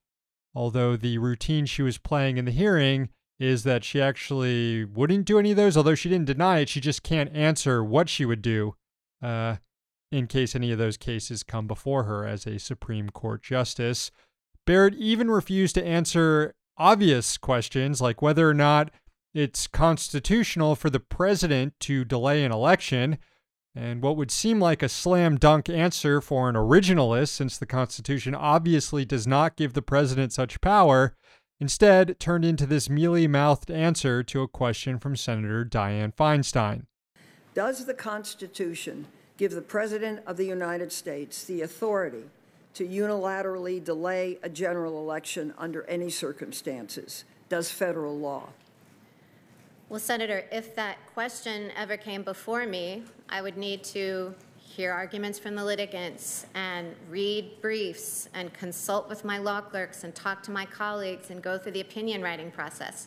Although 0.54 0.94
the 0.94 1.16
routine 1.16 1.64
she 1.64 1.82
was 1.82 1.96
playing 1.96 2.36
in 2.36 2.44
the 2.44 2.50
hearing 2.50 3.08
is 3.40 3.62
that 3.64 3.82
she 3.82 4.00
actually 4.00 4.84
wouldn't 4.84 5.24
do 5.24 5.38
any 5.38 5.52
of 5.52 5.56
those, 5.56 5.74
although 5.74 5.94
she 5.94 6.10
didn't 6.10 6.26
deny 6.26 6.58
it, 6.58 6.68
she 6.68 6.80
just 6.80 7.02
can't 7.02 7.34
answer 7.34 7.82
what 7.82 8.10
she 8.10 8.26
would 8.26 8.42
do 8.42 8.74
uh, 9.22 9.56
in 10.10 10.26
case 10.26 10.54
any 10.54 10.72
of 10.72 10.78
those 10.78 10.96
cases 10.96 11.42
come 11.42 11.66
before 11.66 12.04
her 12.04 12.26
as 12.26 12.46
a 12.46 12.58
Supreme 12.58 13.10
Court 13.10 13.42
justice. 13.42 14.10
Barrett 14.66 14.94
even 14.94 15.30
refused 15.30 15.74
to 15.76 15.86
answer 15.86 16.54
obvious 16.76 17.36
questions 17.36 18.00
like 18.00 18.22
whether 18.22 18.48
or 18.48 18.54
not 18.54 18.90
it's 19.34 19.66
constitutional 19.66 20.74
for 20.74 20.90
the 20.90 21.00
president 21.00 21.74
to 21.80 22.04
delay 22.04 22.44
an 22.44 22.52
election, 22.52 23.18
and 23.74 24.02
what 24.02 24.16
would 24.16 24.30
seem 24.30 24.58
like 24.58 24.82
a 24.82 24.88
slam 24.88 25.36
dunk 25.36 25.68
answer 25.68 26.20
for 26.20 26.48
an 26.48 26.54
originalist, 26.54 27.28
since 27.28 27.58
the 27.58 27.66
Constitution 27.66 28.34
obviously 28.34 29.04
does 29.04 29.26
not 29.26 29.56
give 29.56 29.74
the 29.74 29.82
president 29.82 30.32
such 30.32 30.60
power, 30.60 31.14
instead 31.60 32.18
turned 32.18 32.44
into 32.44 32.66
this 32.66 32.88
mealy 32.88 33.28
mouthed 33.28 33.70
answer 33.70 34.22
to 34.22 34.42
a 34.42 34.48
question 34.48 34.98
from 34.98 35.14
Senator 35.14 35.64
Dianne 35.64 36.14
Feinstein. 36.14 36.86
Does 37.54 37.84
the 37.84 37.94
Constitution 37.94 39.06
give 39.38 39.52
the 39.52 39.62
President 39.62 40.20
of 40.26 40.36
the 40.36 40.44
United 40.44 40.92
States 40.92 41.44
the 41.44 41.62
authority 41.62 42.24
to 42.74 42.86
unilaterally 42.86 43.82
delay 43.82 44.38
a 44.42 44.48
general 44.48 44.98
election 44.98 45.54
under 45.56 45.84
any 45.84 46.10
circumstances? 46.10 47.24
Does 47.48 47.70
federal 47.70 48.18
law? 48.18 48.50
Well, 49.88 50.00
Senator, 50.00 50.44
if 50.52 50.74
that 50.76 50.98
question 51.14 51.72
ever 51.74 51.96
came 51.96 52.22
before 52.22 52.66
me, 52.66 53.04
I 53.30 53.40
would 53.40 53.56
need 53.56 53.82
to 53.84 54.34
hear 54.58 54.92
arguments 54.92 55.38
from 55.38 55.54
the 55.54 55.64
litigants 55.64 56.44
and 56.54 56.94
read 57.08 57.60
briefs 57.62 58.28
and 58.34 58.52
consult 58.52 59.08
with 59.08 59.24
my 59.24 59.38
law 59.38 59.62
clerks 59.62 60.04
and 60.04 60.14
talk 60.14 60.42
to 60.42 60.50
my 60.50 60.66
colleagues 60.66 61.30
and 61.30 61.42
go 61.42 61.56
through 61.56 61.72
the 61.72 61.80
opinion 61.80 62.22
writing 62.22 62.50
process. 62.50 63.06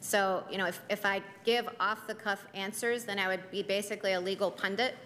So, 0.00 0.42
you 0.50 0.58
know, 0.58 0.66
if, 0.66 0.80
if 0.88 1.04
I 1.04 1.22
give 1.44 1.68
off 1.78 2.06
the 2.06 2.14
cuff 2.14 2.44
answers, 2.54 3.04
then 3.04 3.18
I 3.18 3.28
would 3.28 3.50
be 3.50 3.62
basically 3.62 4.14
a 4.14 4.20
legal 4.20 4.50
pundit. 4.50 4.96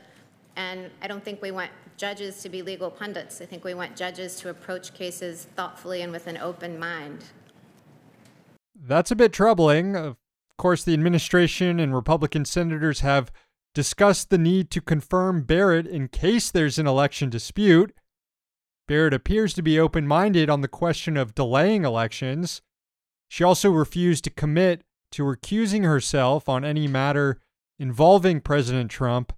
And 0.56 0.90
I 1.02 1.06
don't 1.06 1.22
think 1.22 1.42
we 1.42 1.50
want 1.50 1.70
judges 1.96 2.42
to 2.42 2.48
be 2.48 2.62
legal 2.62 2.90
pundits. 2.90 3.40
I 3.40 3.46
think 3.46 3.64
we 3.64 3.74
want 3.74 3.96
judges 3.96 4.36
to 4.40 4.48
approach 4.48 4.94
cases 4.94 5.46
thoughtfully 5.54 6.02
and 6.02 6.12
with 6.12 6.26
an 6.26 6.38
open 6.38 6.78
mind. 6.78 7.24
that's 8.78 9.10
a 9.10 9.16
bit 9.16 9.32
troubling. 9.32 9.96
Of 9.96 10.16
course, 10.58 10.84
the 10.84 10.94
administration 10.94 11.78
and 11.80 11.94
Republican 11.94 12.44
senators 12.44 13.00
have 13.00 13.30
discussed 13.74 14.30
the 14.30 14.38
need 14.38 14.70
to 14.70 14.80
confirm 14.80 15.42
Barrett 15.42 15.86
in 15.86 16.08
case 16.08 16.50
there's 16.50 16.78
an 16.78 16.86
election 16.86 17.28
dispute. 17.28 17.94
Barrett 18.88 19.12
appears 19.12 19.52
to 19.54 19.62
be 19.62 19.78
open 19.78 20.06
minded 20.06 20.48
on 20.48 20.62
the 20.62 20.68
question 20.68 21.16
of 21.16 21.34
delaying 21.34 21.84
elections. 21.84 22.62
She 23.28 23.44
also 23.44 23.70
refused 23.70 24.24
to 24.24 24.30
commit 24.30 24.82
to 25.12 25.24
recusing 25.24 25.84
herself 25.84 26.48
on 26.48 26.64
any 26.64 26.86
matter 26.86 27.40
involving 27.78 28.40
President 28.40 28.90
Trump 28.90 29.32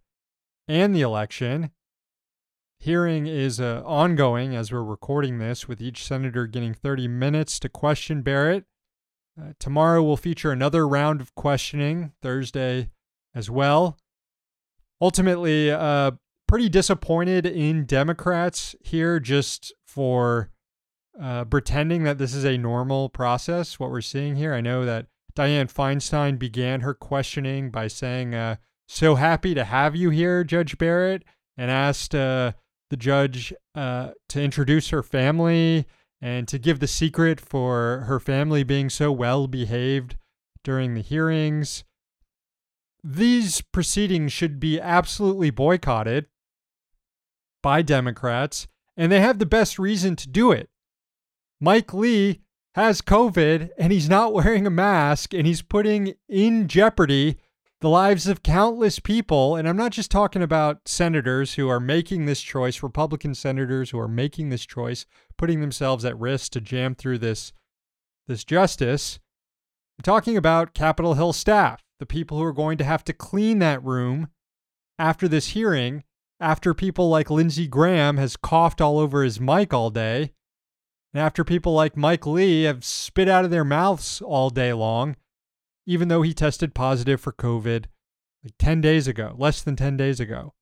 and 0.69 0.95
the 0.95 1.01
election. 1.01 1.71
Hearing 2.79 3.27
is 3.27 3.59
uh, 3.59 3.83
ongoing 3.85 4.55
as 4.55 4.71
we're 4.71 4.85
recording 4.85 5.39
this, 5.39 5.67
with 5.67 5.81
each 5.81 6.05
senator 6.05 6.47
getting 6.47 6.75
30 6.75 7.09
minutes 7.09 7.59
to 7.61 7.69
question 7.69 8.23
Barrett. 8.23 8.65
Uh, 9.41 9.53
tomorrow 9.59 10.03
will 10.03 10.17
feature 10.17 10.53
another 10.53 10.87
round 10.87 11.21
of 11.21 11.35
questioning, 11.35 12.13
Thursday 12.23 12.91
as 13.35 13.51
well. 13.51 13.99
Ultimately, 15.01 15.71
uh, 15.71 16.13
pretty 16.47 16.69
disappointed 16.69 17.47
in 17.47 17.85
Democrats 17.85 18.77
here 18.81 19.19
just 19.19 19.73
for 19.85 20.51
uh, 21.21 21.45
pretending 21.45 22.05
that 22.05 22.19
this 22.19 22.35
is 22.35 22.45
a 22.45 22.57
normal 22.59 23.09
process, 23.09 23.81
what 23.81 23.91
we're 23.91 24.01
seeing 24.01 24.37
here. 24.37 24.55
I 24.55 24.61
know 24.61 24.85
that 24.85 25.07
Dianne 25.37 25.73
Feinstein 25.73 26.39
began 26.39 26.81
her 26.81 26.95
questioning 26.95 27.71
by 27.71 27.89
saying, 27.89 28.35
uh, 28.35 28.57
So 28.89 29.17
happy 29.17 29.55
to 29.55 29.65
have 29.65 29.95
you 29.95 30.09
here, 30.09 30.43
Judge 30.43 30.79
Barrett, 30.79 31.23
and 31.59 31.71
asked 31.71 32.15
uh, 32.15 32.53
the 32.89 32.97
judge 32.97 33.53
uh, 33.75 34.11
to 34.31 34.43
introduce 34.43 34.89
her 34.89 35.03
family 35.03 35.87
and 36.23 36.49
to 36.49 36.59
give 36.59 36.81
the 36.81 36.89
secret 36.89 37.39
for 37.39 38.05
her 38.07 38.19
family 38.19 38.63
being 38.65 38.89
so 38.89 39.13
well 39.13 39.47
behaved 39.47 40.17
during 40.65 40.95
the 40.95 41.03
hearings. 41.03 41.85
These 43.05 43.61
proceedings 43.61 44.33
should 44.33 44.59
be 44.59 44.81
absolutely 44.81 45.51
boycotted 45.51 46.27
by 47.63 47.83
Democrats, 47.83 48.67
and 48.97 49.13
they 49.13 49.21
have 49.21 49.39
the 49.39 49.47
best 49.47 49.79
reason 49.79 50.17
to 50.17 50.29
do 50.29 50.51
it. 50.51 50.71
Mike 51.61 51.93
Lee 51.93 52.41
has 52.75 53.03
COVID 53.03 53.69
and 53.77 53.93
he's 53.93 54.09
not 54.09 54.33
wearing 54.33 54.67
a 54.67 54.71
mask 54.71 55.35
and 55.35 55.47
he's 55.47 55.63
putting 55.63 56.15
in 56.29 56.69
jeopardy 56.69 57.37
the 57.81 57.89
lives 57.89 58.27
of 58.27 58.43
countless 58.43 58.99
people. 58.99 59.57
And 59.57 59.69
I'm 59.69 59.77
not 59.77 59.93
just 59.93 60.11
talking 60.11 60.43
about 60.43 60.89
senators 60.89 61.55
who 61.55 61.69
are 61.69 61.81
making 61.81 62.27
this 62.27 62.41
choice, 62.41 62.83
Republican 62.83 63.35
senators 63.35 63.91
who 63.91 63.99
are 63.99 64.09
making 64.09 64.49
this 64.49 64.67
choice, 64.67 65.07
putting 65.37 65.61
themselves 65.61 66.05
at 66.05 66.19
risk 66.19 66.53
to 66.53 66.61
jam 66.61 66.95
through 66.95 67.19
this, 67.19 67.53
this 68.27 68.45
justice. 68.45 69.19
I'm 69.99 70.03
talking 70.03 70.37
about 70.37 70.75
Capitol 70.75 71.15
Hill 71.15 71.33
staff, 71.33 71.83
the 71.99 72.07
people 72.07 72.39
who 72.39 72.45
are 72.45 72.53
going 72.53 72.79
to 72.79 72.85
have 72.85 73.05
to 73.05 73.13
clean 73.13 73.59
that 73.61 73.83
room 73.83 74.29
after 74.99 75.29
this 75.29 75.49
hearing, 75.49 76.05
after 76.41 76.75
people 76.75 77.09
like 77.09 77.31
Lindsey 77.31 77.67
Graham 77.67 78.17
has 78.17 78.37
coughed 78.37 78.81
all 78.81 78.99
over 78.99 79.23
his 79.23 79.41
mic 79.41 79.73
all 79.73 79.91
day 79.91 80.33
and 81.13 81.23
after 81.23 81.45
people 81.45 81.73
like 81.73 81.97
Mike 81.97 82.27
Lee 82.27 82.65
have 82.65 82.85
spit 82.85 83.29
out 83.29 83.45
of 83.45 83.51
their 83.51 83.65
mouths 83.65 84.21
all 84.21 84.51
day 84.51 84.73
long, 84.73 85.17
even 85.89 86.09
though 86.09 86.21
he 86.21 86.35
tested 86.35 86.75
positive 86.75 87.19
for 87.19 87.33
COVID 87.33 87.87
like 88.45 88.53
10 88.59 88.83
days 88.83 89.09
ago, 89.09 89.35
less 89.39 89.63
than 89.63 89.75
10 89.75 89.97
days 89.97 90.21
ago. 90.21 90.53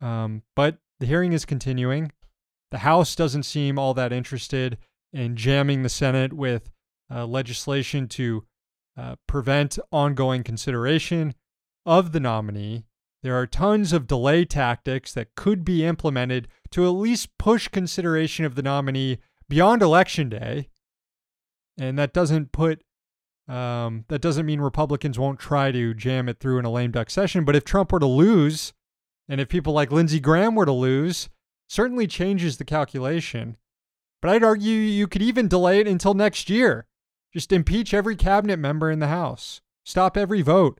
Um, 0.00 0.42
but 0.56 0.78
the 1.00 1.06
hearing 1.06 1.34
is 1.34 1.44
continuing. 1.44 2.10
The 2.70 2.78
House 2.78 3.14
doesn't 3.14 3.42
seem 3.42 3.78
all 3.78 3.92
that 3.92 4.10
interested 4.10 4.78
in 5.12 5.36
jamming 5.36 5.82
the 5.82 5.90
Senate 5.90 6.32
with 6.32 6.70
uh, 7.14 7.26
legislation 7.26 8.08
to 8.08 8.46
uh, 8.96 9.16
prevent 9.26 9.78
ongoing 9.92 10.44
consideration 10.44 11.34
of 11.84 12.12
the 12.12 12.20
nominee. 12.20 12.86
There 13.22 13.38
are 13.38 13.46
tons 13.46 13.92
of 13.92 14.06
delay 14.06 14.46
tactics 14.46 15.12
that 15.12 15.34
could 15.34 15.62
be 15.62 15.84
implemented 15.84 16.48
to 16.70 16.86
at 16.86 16.90
least 16.90 17.36
push 17.36 17.68
consideration 17.68 18.46
of 18.46 18.54
the 18.54 18.62
nominee 18.62 19.18
beyond 19.46 19.82
election 19.82 20.30
day. 20.30 20.70
And 21.76 21.98
that 21.98 22.14
doesn't 22.14 22.52
put 22.52 22.82
um, 23.50 24.04
that 24.08 24.20
doesn't 24.20 24.46
mean 24.46 24.60
Republicans 24.60 25.18
won't 25.18 25.40
try 25.40 25.72
to 25.72 25.92
jam 25.92 26.28
it 26.28 26.38
through 26.38 26.60
in 26.60 26.64
a 26.64 26.70
lame 26.70 26.92
duck 26.92 27.10
session. 27.10 27.44
But 27.44 27.56
if 27.56 27.64
Trump 27.64 27.90
were 27.90 27.98
to 27.98 28.06
lose, 28.06 28.72
and 29.28 29.40
if 29.40 29.48
people 29.48 29.72
like 29.72 29.90
Lindsey 29.90 30.20
Graham 30.20 30.54
were 30.54 30.66
to 30.66 30.72
lose, 30.72 31.28
certainly 31.68 32.06
changes 32.06 32.58
the 32.58 32.64
calculation. 32.64 33.56
But 34.22 34.30
I'd 34.30 34.44
argue 34.44 34.76
you 34.76 35.08
could 35.08 35.22
even 35.22 35.48
delay 35.48 35.80
it 35.80 35.88
until 35.88 36.14
next 36.14 36.48
year. 36.48 36.86
Just 37.32 37.50
impeach 37.50 37.92
every 37.92 38.14
cabinet 38.14 38.58
member 38.58 38.88
in 38.88 39.00
the 39.00 39.08
House. 39.08 39.60
Stop 39.84 40.16
every 40.16 40.42
vote. 40.42 40.78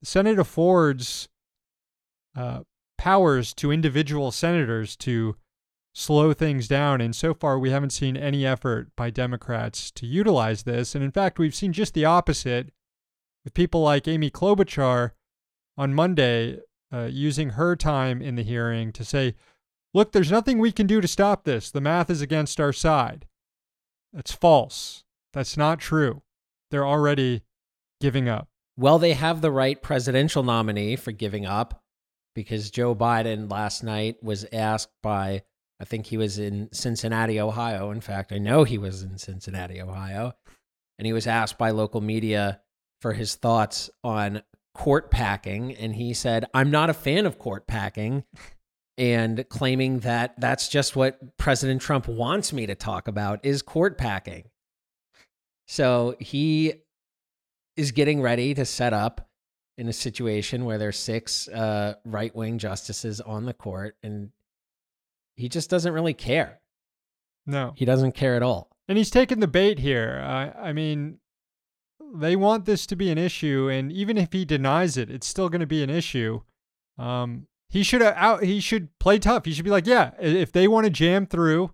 The 0.00 0.06
Senate 0.06 0.38
affords 0.38 1.28
uh, 2.36 2.60
powers 2.98 3.52
to 3.54 3.72
individual 3.72 4.30
senators 4.30 4.94
to 4.96 5.34
slow 5.92 6.32
things 6.32 6.68
down. 6.68 7.00
And 7.00 7.14
so 7.14 7.34
far, 7.34 7.58
we 7.58 7.70
haven't 7.70 7.90
seen 7.90 8.16
any 8.16 8.46
effort 8.46 8.94
by 8.96 9.10
Democrats 9.10 9.90
to 9.92 10.06
utilize 10.06 10.62
this. 10.62 10.94
And 10.94 11.04
in 11.04 11.10
fact, 11.10 11.38
we've 11.38 11.54
seen 11.54 11.72
just 11.72 11.94
the 11.94 12.04
opposite 12.04 12.70
with 13.44 13.54
people 13.54 13.82
like 13.82 14.08
Amy 14.08 14.30
Klobuchar 14.30 15.12
on 15.76 15.94
Monday 15.94 16.60
uh, 16.92 17.08
using 17.10 17.50
her 17.50 17.76
time 17.76 18.22
in 18.22 18.36
the 18.36 18.42
hearing 18.42 18.92
to 18.92 19.04
say, 19.04 19.34
look, 19.94 20.12
there's 20.12 20.30
nothing 20.30 20.58
we 20.58 20.72
can 20.72 20.86
do 20.86 21.00
to 21.00 21.08
stop 21.08 21.44
this. 21.44 21.70
The 21.70 21.80
math 21.80 22.10
is 22.10 22.20
against 22.20 22.60
our 22.60 22.72
side. 22.72 23.26
That's 24.12 24.32
false. 24.32 25.04
That's 25.32 25.56
not 25.56 25.78
true. 25.78 26.22
They're 26.70 26.86
already 26.86 27.42
giving 28.00 28.28
up. 28.28 28.48
Well, 28.76 28.98
they 28.98 29.12
have 29.12 29.40
the 29.40 29.50
right 29.50 29.80
presidential 29.80 30.42
nominee 30.42 30.96
for 30.96 31.12
giving 31.12 31.46
up 31.46 31.82
because 32.34 32.70
Joe 32.70 32.94
Biden 32.94 33.50
last 33.50 33.82
night 33.82 34.16
was 34.22 34.46
asked 34.52 34.92
by, 35.02 35.42
I 35.82 35.84
think 35.84 36.06
he 36.06 36.16
was 36.16 36.38
in 36.38 36.68
Cincinnati, 36.72 37.40
Ohio. 37.40 37.90
In 37.90 38.00
fact, 38.00 38.32
I 38.32 38.38
know 38.38 38.62
he 38.62 38.78
was 38.78 39.02
in 39.02 39.18
Cincinnati, 39.18 39.82
Ohio. 39.82 40.32
And 40.96 41.06
he 41.06 41.12
was 41.12 41.26
asked 41.26 41.58
by 41.58 41.70
local 41.70 42.00
media 42.00 42.60
for 43.00 43.14
his 43.14 43.34
thoughts 43.34 43.90
on 44.04 44.42
court 44.74 45.10
packing. 45.10 45.74
And 45.74 45.96
he 45.96 46.14
said, 46.14 46.44
I'm 46.54 46.70
not 46.70 46.88
a 46.88 46.94
fan 46.94 47.26
of 47.26 47.36
court 47.36 47.66
packing. 47.66 48.22
And 48.96 49.44
claiming 49.48 50.00
that 50.00 50.38
that's 50.38 50.68
just 50.68 50.94
what 50.94 51.36
President 51.36 51.82
Trump 51.82 52.06
wants 52.06 52.52
me 52.52 52.66
to 52.66 52.76
talk 52.76 53.08
about 53.08 53.44
is 53.44 53.60
court 53.60 53.98
packing. 53.98 54.44
So 55.66 56.14
he 56.20 56.74
is 57.76 57.90
getting 57.90 58.20
ready 58.20 58.54
to 58.54 58.64
set 58.64 58.92
up 58.92 59.28
in 59.78 59.88
a 59.88 59.92
situation 59.92 60.64
where 60.64 60.78
there's 60.78 60.98
six 60.98 61.48
uh, 61.48 61.94
right 62.04 62.36
wing 62.36 62.58
justices 62.58 63.20
on 63.20 63.46
the 63.46 63.54
court, 63.54 63.96
and 64.02 64.30
he 65.36 65.48
just 65.48 65.70
doesn't 65.70 65.92
really 65.92 66.14
care. 66.14 66.60
No, 67.46 67.72
he 67.76 67.84
doesn't 67.84 68.12
care 68.12 68.36
at 68.36 68.42
all. 68.42 68.70
And 68.88 68.98
he's 68.98 69.10
taken 69.10 69.40
the 69.40 69.48
bait 69.48 69.78
here. 69.78 70.20
I, 70.24 70.68
I 70.68 70.72
mean, 70.72 71.18
they 72.14 72.36
want 72.36 72.64
this 72.64 72.86
to 72.86 72.96
be 72.96 73.10
an 73.10 73.18
issue, 73.18 73.68
and 73.70 73.90
even 73.92 74.18
if 74.18 74.32
he 74.32 74.44
denies 74.44 74.96
it, 74.96 75.10
it's 75.10 75.26
still 75.26 75.48
going 75.48 75.60
to 75.60 75.66
be 75.66 75.82
an 75.82 75.90
issue. 75.90 76.40
Um, 76.98 77.46
he 77.68 77.82
should 77.82 78.02
out. 78.02 78.42
He 78.44 78.60
should 78.60 78.96
play 78.98 79.18
tough. 79.18 79.46
He 79.46 79.52
should 79.52 79.64
be 79.64 79.70
like, 79.70 79.86
yeah, 79.86 80.10
if 80.20 80.52
they 80.52 80.68
want 80.68 80.84
to 80.84 80.90
jam 80.90 81.26
through 81.26 81.72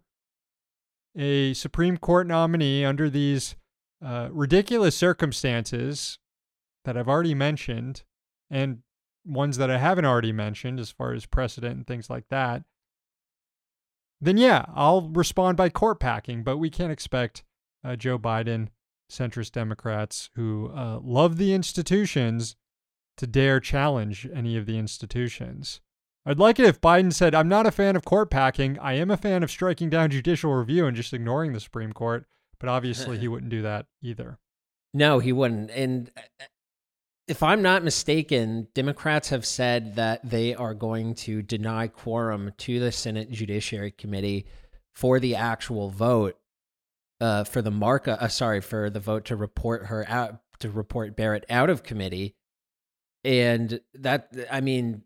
a 1.17 1.55
Supreme 1.55 1.97
Court 1.97 2.27
nominee 2.27 2.85
under 2.85 3.11
these 3.11 3.57
uh, 4.05 4.29
ridiculous 4.31 4.97
circumstances, 4.97 6.19
that 6.85 6.97
I've 6.97 7.09
already 7.09 7.35
mentioned 7.35 8.03
and 8.51 8.79
ones 9.27 9.59
that 9.59 9.71
I 9.71 9.77
haven't 9.77 10.07
already 10.07 10.33
mentioned 10.33 10.81
as 10.81 10.91
far 10.91 11.13
as 11.13 11.27
precedent 11.27 11.77
and 11.77 11.87
things 11.87 12.09
like 12.09 12.29
that, 12.31 12.63
then 14.21 14.37
yeah, 14.37 14.65
I'll 14.75 15.09
respond 15.09 15.57
by 15.57 15.69
court 15.69 16.01
packing. 16.01 16.43
But 16.43 16.59
we 16.59 16.71
can't 16.71 16.93
expect 16.93 17.45
uh, 17.85 17.97
Joe 17.97 18.19
Biden, 18.19 18.69
centrist 19.11 19.53
Democrats 19.53 20.31
who 20.35 20.71
uh, 20.75 20.99
love 21.03 21.37
the 21.37 21.53
institutions, 21.53 22.57
to 23.19 23.27
dare 23.27 23.61
challenge 23.61 24.29
any 24.33 24.57
of 24.57 24.65
the 24.65 24.79
institutions. 24.79 25.81
I'd 26.25 26.39
like 26.39 26.59
it 26.59 26.67
if 26.67 26.81
Biden 26.81 27.13
said, 27.13 27.35
I'm 27.35 27.49
not 27.49 27.67
a 27.67 27.71
fan 27.71 27.97
of 27.97 28.05
court 28.05 28.31
packing. 28.31 28.79
I 28.79 28.95
am 28.95 29.11
a 29.11 29.17
fan 29.17 29.43
of 29.43 29.51
striking 29.51 29.91
down 29.91 30.11
judicial 30.11 30.55
review 30.55 30.87
and 30.87 30.97
just 30.97 31.13
ignoring 31.13 31.53
the 31.53 31.61
Supreme 31.61 31.93
Court. 31.93 32.27
But 32.61 32.69
obviously, 32.69 33.19
he 33.19 33.29
wouldn't 33.29 33.51
do 33.51 33.63
that 33.63 33.87
either. 34.03 34.39
No, 34.95 35.19
he 35.19 35.33
wouldn't. 35.33 35.71
And 35.71 36.11
uh, 36.17 36.45
if 37.29 37.43
I'm 37.43 37.61
not 37.61 37.85
mistaken, 37.85 38.69
Democrats 38.75 39.29
have 39.29 39.45
said 39.45 39.97
that 39.97 40.29
they 40.29 40.55
are 40.55 40.75
going 40.75 41.15
to 41.15 41.43
deny 41.43 41.87
quorum 41.87 42.53
to 42.59 42.81
the 42.81 42.91
Senate 42.91 43.31
Judiciary 43.31 43.91
Committee 43.91 44.47
for 44.95 45.21
the 45.21 45.37
actual 45.37 45.91
vote, 45.91 46.39
uh, 47.21 47.45
for 47.45 47.61
the 47.61 47.71
markup. 47.71 48.23
Uh, 48.23 48.29
sorry, 48.29 48.63
for 48.63 48.89
the 48.89 48.99
vote 48.99 49.27
to 49.27 49.37
report 49.37 49.87
her 49.87 50.07
out, 50.09 50.41
to 50.61 50.71
report 50.71 51.17
Barrett 51.17 51.45
out 51.51 51.69
of 51.69 51.83
committee, 51.83 52.35
and 53.25 53.79
that 53.95 54.35
I 54.51 54.63
mean, 54.63 55.03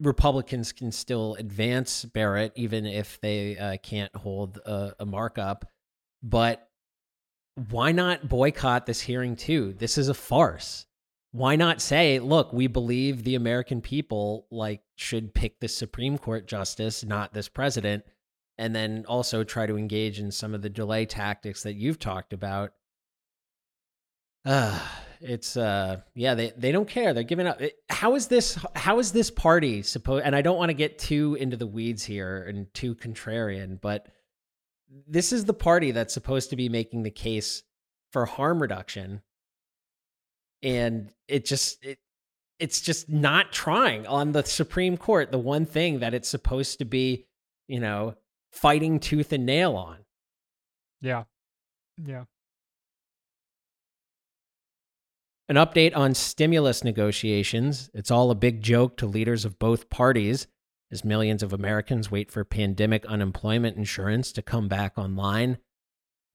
Republicans 0.00 0.72
can 0.72 0.92
still 0.92 1.34
advance 1.34 2.04
Barrett 2.04 2.52
even 2.54 2.86
if 2.86 3.20
they 3.20 3.58
uh, 3.58 3.76
can't 3.82 4.14
hold 4.14 4.58
a, 4.58 4.94
a 5.00 5.06
markup, 5.06 5.66
but 6.22 6.68
why 7.70 7.90
not 7.90 8.28
boycott 8.28 8.86
this 8.86 9.00
hearing 9.00 9.34
too? 9.34 9.74
This 9.76 9.98
is 9.98 10.08
a 10.08 10.14
farce. 10.14 10.86
Why 11.32 11.56
not 11.56 11.82
say, 11.82 12.20
look, 12.20 12.52
we 12.52 12.66
believe 12.66 13.22
the 13.22 13.34
American 13.34 13.80
people 13.80 14.46
like 14.50 14.80
should 14.96 15.34
pick 15.34 15.60
the 15.60 15.68
Supreme 15.68 16.16
Court 16.16 16.46
justice, 16.48 17.04
not 17.04 17.34
this 17.34 17.48
president, 17.48 18.04
and 18.56 18.74
then 18.74 19.04
also 19.06 19.44
try 19.44 19.66
to 19.66 19.76
engage 19.76 20.18
in 20.18 20.30
some 20.30 20.54
of 20.54 20.62
the 20.62 20.70
delay 20.70 21.04
tactics 21.04 21.62
that 21.62 21.74
you've 21.74 21.98
talked 21.98 22.32
about. 22.32 22.72
Uh, 24.44 24.78
it's 25.20 25.56
uh 25.56 26.00
yeah, 26.14 26.34
they 26.34 26.52
they 26.56 26.72
don't 26.72 26.88
care. 26.88 27.12
They're 27.12 27.24
giving 27.24 27.46
up. 27.46 27.60
How 27.90 28.14
is 28.14 28.28
this 28.28 28.58
how 28.74 28.98
is 28.98 29.12
this 29.12 29.30
party 29.30 29.82
supposed 29.82 30.24
and 30.24 30.34
I 30.34 30.42
don't 30.42 30.56
want 30.56 30.70
to 30.70 30.74
get 30.74 30.98
too 30.98 31.36
into 31.38 31.56
the 31.56 31.66
weeds 31.66 32.04
here 32.04 32.44
and 32.48 32.72
too 32.72 32.94
contrarian, 32.94 33.80
but 33.80 34.06
this 35.06 35.32
is 35.32 35.44
the 35.44 35.54
party 35.54 35.90
that's 35.90 36.14
supposed 36.14 36.50
to 36.50 36.56
be 36.56 36.68
making 36.68 37.02
the 37.02 37.10
case 37.10 37.62
for 38.12 38.24
harm 38.24 38.62
reduction 38.62 39.22
and 40.62 41.12
it 41.28 41.44
just 41.44 41.84
it, 41.84 41.98
it's 42.58 42.80
just 42.80 43.08
not 43.08 43.52
trying 43.52 44.06
on 44.06 44.32
the 44.32 44.42
supreme 44.44 44.96
court 44.96 45.30
the 45.30 45.38
one 45.38 45.64
thing 45.64 46.00
that 46.00 46.14
it's 46.14 46.28
supposed 46.28 46.78
to 46.78 46.84
be 46.84 47.26
you 47.68 47.80
know 47.80 48.14
fighting 48.52 48.98
tooth 48.98 49.32
and 49.32 49.46
nail 49.46 49.76
on 49.76 49.98
Yeah. 51.00 51.24
Yeah. 52.04 52.24
An 55.48 55.56
update 55.56 55.96
on 55.96 56.14
stimulus 56.14 56.84
negotiations. 56.84 57.90
It's 57.94 58.10
all 58.10 58.30
a 58.30 58.34
big 58.34 58.62
joke 58.62 58.96
to 58.98 59.06
leaders 59.06 59.44
of 59.44 59.58
both 59.58 59.88
parties 59.88 60.46
as 60.90 61.04
millions 61.04 61.42
of 61.42 61.52
Americans 61.52 62.10
wait 62.10 62.30
for 62.30 62.44
pandemic 62.44 63.06
unemployment 63.06 63.76
insurance 63.76 64.32
to 64.32 64.42
come 64.42 64.68
back 64.68 64.98
online. 64.98 65.58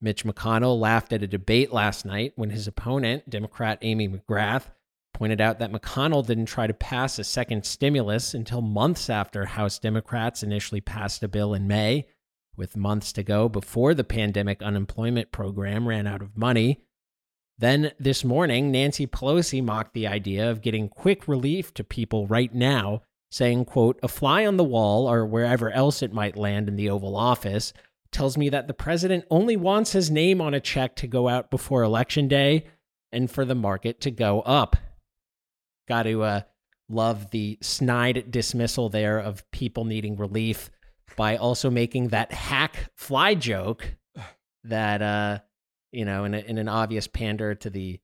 Mitch 0.00 0.24
McConnell 0.24 0.78
laughed 0.78 1.12
at 1.12 1.22
a 1.22 1.26
debate 1.26 1.72
last 1.72 2.04
night 2.04 2.32
when 2.36 2.50
his 2.50 2.66
opponent, 2.66 3.28
Democrat 3.30 3.78
Amy 3.82 4.08
McGrath, 4.08 4.64
pointed 5.14 5.40
out 5.40 5.58
that 5.60 5.72
McConnell 5.72 6.26
didn't 6.26 6.46
try 6.46 6.66
to 6.66 6.74
pass 6.74 7.18
a 7.18 7.24
second 7.24 7.64
stimulus 7.64 8.34
until 8.34 8.60
months 8.60 9.08
after 9.08 9.46
House 9.46 9.78
Democrats 9.78 10.42
initially 10.42 10.80
passed 10.80 11.22
a 11.22 11.28
bill 11.28 11.54
in 11.54 11.66
May, 11.66 12.06
with 12.56 12.76
months 12.76 13.12
to 13.12 13.22
go 13.22 13.48
before 13.48 13.94
the 13.94 14.04
pandemic 14.04 14.62
unemployment 14.62 15.32
program 15.32 15.88
ran 15.88 16.06
out 16.06 16.22
of 16.22 16.36
money. 16.36 16.80
Then 17.56 17.92
this 17.98 18.24
morning, 18.24 18.70
Nancy 18.70 19.06
Pelosi 19.06 19.62
mocked 19.62 19.94
the 19.94 20.08
idea 20.08 20.50
of 20.50 20.60
getting 20.60 20.88
quick 20.88 21.28
relief 21.28 21.72
to 21.74 21.84
people 21.84 22.26
right 22.26 22.52
now, 22.52 23.02
saying, 23.30 23.64
quote, 23.64 23.98
a 24.02 24.08
fly 24.08 24.44
on 24.44 24.56
the 24.56 24.64
wall 24.64 25.08
or 25.08 25.24
wherever 25.24 25.70
else 25.70 26.02
it 26.02 26.12
might 26.12 26.36
land 26.36 26.68
in 26.68 26.76
the 26.76 26.90
Oval 26.90 27.16
Office 27.16 27.72
tells 28.14 28.38
me 28.38 28.48
that 28.48 28.68
the 28.68 28.74
president 28.74 29.24
only 29.30 29.56
wants 29.56 29.92
his 29.92 30.10
name 30.10 30.40
on 30.40 30.54
a 30.54 30.60
check 30.60 30.96
to 30.96 31.06
go 31.06 31.28
out 31.28 31.50
before 31.50 31.82
election 31.82 32.28
day 32.28 32.64
and 33.12 33.30
for 33.30 33.44
the 33.44 33.54
market 33.54 34.00
to 34.00 34.10
go 34.10 34.40
up. 34.40 34.76
Got 35.86 36.04
to 36.04 36.22
uh, 36.22 36.40
love 36.88 37.30
the 37.30 37.58
snide 37.60 38.30
dismissal 38.30 38.88
there 38.88 39.18
of 39.18 39.48
people 39.50 39.84
needing 39.84 40.16
relief 40.16 40.70
by 41.16 41.36
also 41.36 41.70
making 41.70 42.08
that 42.08 42.32
hack 42.32 42.90
fly 42.94 43.34
joke 43.34 43.96
that 44.64 45.02
uh, 45.02 45.38
you 45.92 46.04
know 46.04 46.24
in, 46.24 46.34
a, 46.34 46.38
in 46.38 46.58
an 46.58 46.68
obvious 46.68 47.06
pander 47.06 47.54
to 47.54 47.70
the 47.70 48.00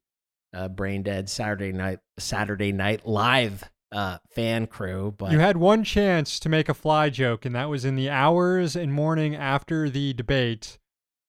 uh, 0.53 0.69
brain 0.69 1.03
dead 1.03 1.29
Saturday 1.29 1.73
night 1.73 2.01
Saturday 2.19 2.73
Night 2.73 3.07
Live 3.07 3.65
uh, 3.93 4.19
fan 4.31 4.67
crew. 4.67 5.15
But 5.17 5.33
You 5.33 5.39
had 5.39 5.57
one 5.57 5.85
chance 5.85 6.39
to 6.41 6.49
make 6.49 6.69
a 6.69 6.75
fly 6.75 7.11
joke, 7.11 7.45
and 7.45 7.55
that 7.55 7.69
was 7.69 7.85
in 7.85 7.97
the 7.97 8.11
hours 8.11 8.77
and 8.77 8.93
morning 8.93 9.35
after 9.35 9.89
the 9.91 10.13
debate. 10.13 10.79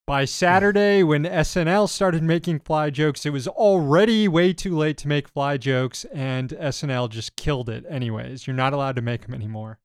By 0.07 0.25
Saturday, 0.25 1.03
when 1.03 1.23
SNL 1.23 1.87
started 1.87 2.23
making 2.23 2.59
fly 2.59 2.89
jokes, 2.89 3.25
it 3.25 3.29
was 3.29 3.47
already 3.47 4.27
way 4.27 4.51
too 4.51 4.75
late 4.75 4.97
to 4.97 5.07
make 5.07 5.27
fly 5.29 5.57
jokes, 5.57 6.05
and 6.05 6.49
SNL 6.49 7.09
just 7.09 7.35
killed 7.35 7.69
it 7.69 7.85
anyways. 7.87 8.45
You're 8.45 8.55
not 8.55 8.73
allowed 8.73 8.95
to 8.97 9.01
make 9.01 9.21
them 9.21 9.33
anymore. 9.33 9.79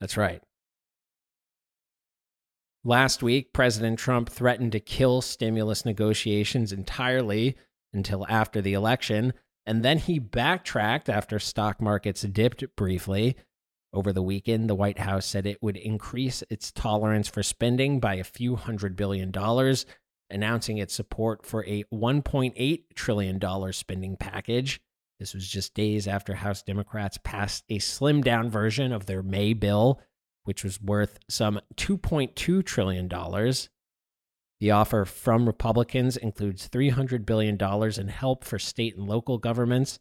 That's 0.00 0.16
right. 0.16 0.42
Last 2.82 3.22
week, 3.22 3.52
President 3.52 3.98
Trump 3.98 4.30
threatened 4.30 4.72
to 4.72 4.80
kill 4.80 5.20
stimulus 5.20 5.84
negotiations 5.84 6.72
entirely 6.72 7.54
until 7.92 8.26
after 8.28 8.62
the 8.62 8.72
election, 8.72 9.34
and 9.66 9.84
then 9.84 9.98
he 9.98 10.18
backtracked 10.18 11.08
after 11.08 11.38
stock 11.38 11.80
markets 11.80 12.22
dipped 12.22 12.64
briefly. 12.76 13.36
Over 13.92 14.12
the 14.12 14.22
weekend, 14.22 14.70
the 14.70 14.74
White 14.74 14.98
House 14.98 15.26
said 15.26 15.46
it 15.46 15.62
would 15.62 15.76
increase 15.76 16.44
its 16.48 16.70
tolerance 16.70 17.28
for 17.28 17.42
spending 17.42 17.98
by 17.98 18.14
a 18.14 18.24
few 18.24 18.56
hundred 18.56 18.94
billion 18.96 19.30
dollars, 19.30 19.84
announcing 20.30 20.78
its 20.78 20.94
support 20.94 21.44
for 21.44 21.64
a 21.66 21.84
$1.8 21.92 22.82
trillion 22.94 23.72
spending 23.72 24.16
package. 24.16 24.80
This 25.18 25.34
was 25.34 25.46
just 25.46 25.74
days 25.74 26.06
after 26.08 26.34
House 26.34 26.62
Democrats 26.62 27.18
passed 27.22 27.64
a 27.68 27.78
slimmed 27.78 28.24
down 28.24 28.48
version 28.48 28.92
of 28.92 29.06
their 29.06 29.22
May 29.22 29.52
bill, 29.52 30.00
which 30.44 30.64
was 30.64 30.80
worth 30.80 31.18
some 31.28 31.60
$2.2 31.76 32.64
trillion. 32.64 33.08
The 34.60 34.70
offer 34.72 35.06
from 35.06 35.46
Republicans 35.46 36.18
includes 36.18 36.68
$300 36.68 37.24
billion 37.24 37.58
in 37.98 38.08
help 38.08 38.44
for 38.44 38.58
state 38.58 38.94
and 38.94 39.08
local 39.08 39.38
governments. 39.38 39.98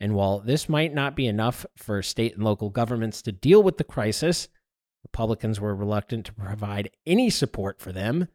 And 0.00 0.14
while 0.14 0.40
this 0.40 0.68
might 0.68 0.94
not 0.94 1.14
be 1.14 1.26
enough 1.26 1.66
for 1.76 2.02
state 2.02 2.34
and 2.34 2.42
local 2.42 2.70
governments 2.70 3.20
to 3.22 3.32
deal 3.32 3.62
with 3.62 3.76
the 3.76 3.84
crisis, 3.84 4.48
Republicans 5.04 5.60
were 5.60 5.76
reluctant 5.76 6.26
to 6.26 6.32
provide 6.32 6.90
any 7.06 7.28
support 7.28 7.80
for 7.80 7.92
them. 7.92 8.28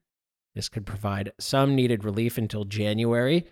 This 0.54 0.70
could 0.70 0.86
provide 0.86 1.34
some 1.40 1.76
needed 1.76 2.04
relief 2.04 2.38
until 2.38 2.64
January. 2.66 3.46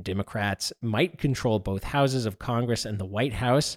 Democrats 0.00 0.72
might 0.80 1.18
control 1.18 1.58
both 1.58 1.84
houses 1.84 2.24
of 2.24 2.38
Congress 2.38 2.84
and 2.84 2.98
the 2.98 3.04
White 3.04 3.34
House, 3.34 3.76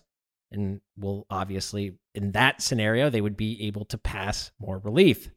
and 0.51 0.79
will 0.97 1.25
obviously, 1.29 1.97
in 2.13 2.31
that 2.31 2.61
scenario, 2.61 3.09
they 3.09 3.21
would 3.21 3.37
be 3.37 3.65
able 3.65 3.85
to 3.85 3.97
pass 3.97 4.51
more 4.59 4.77
relief. 4.79 5.29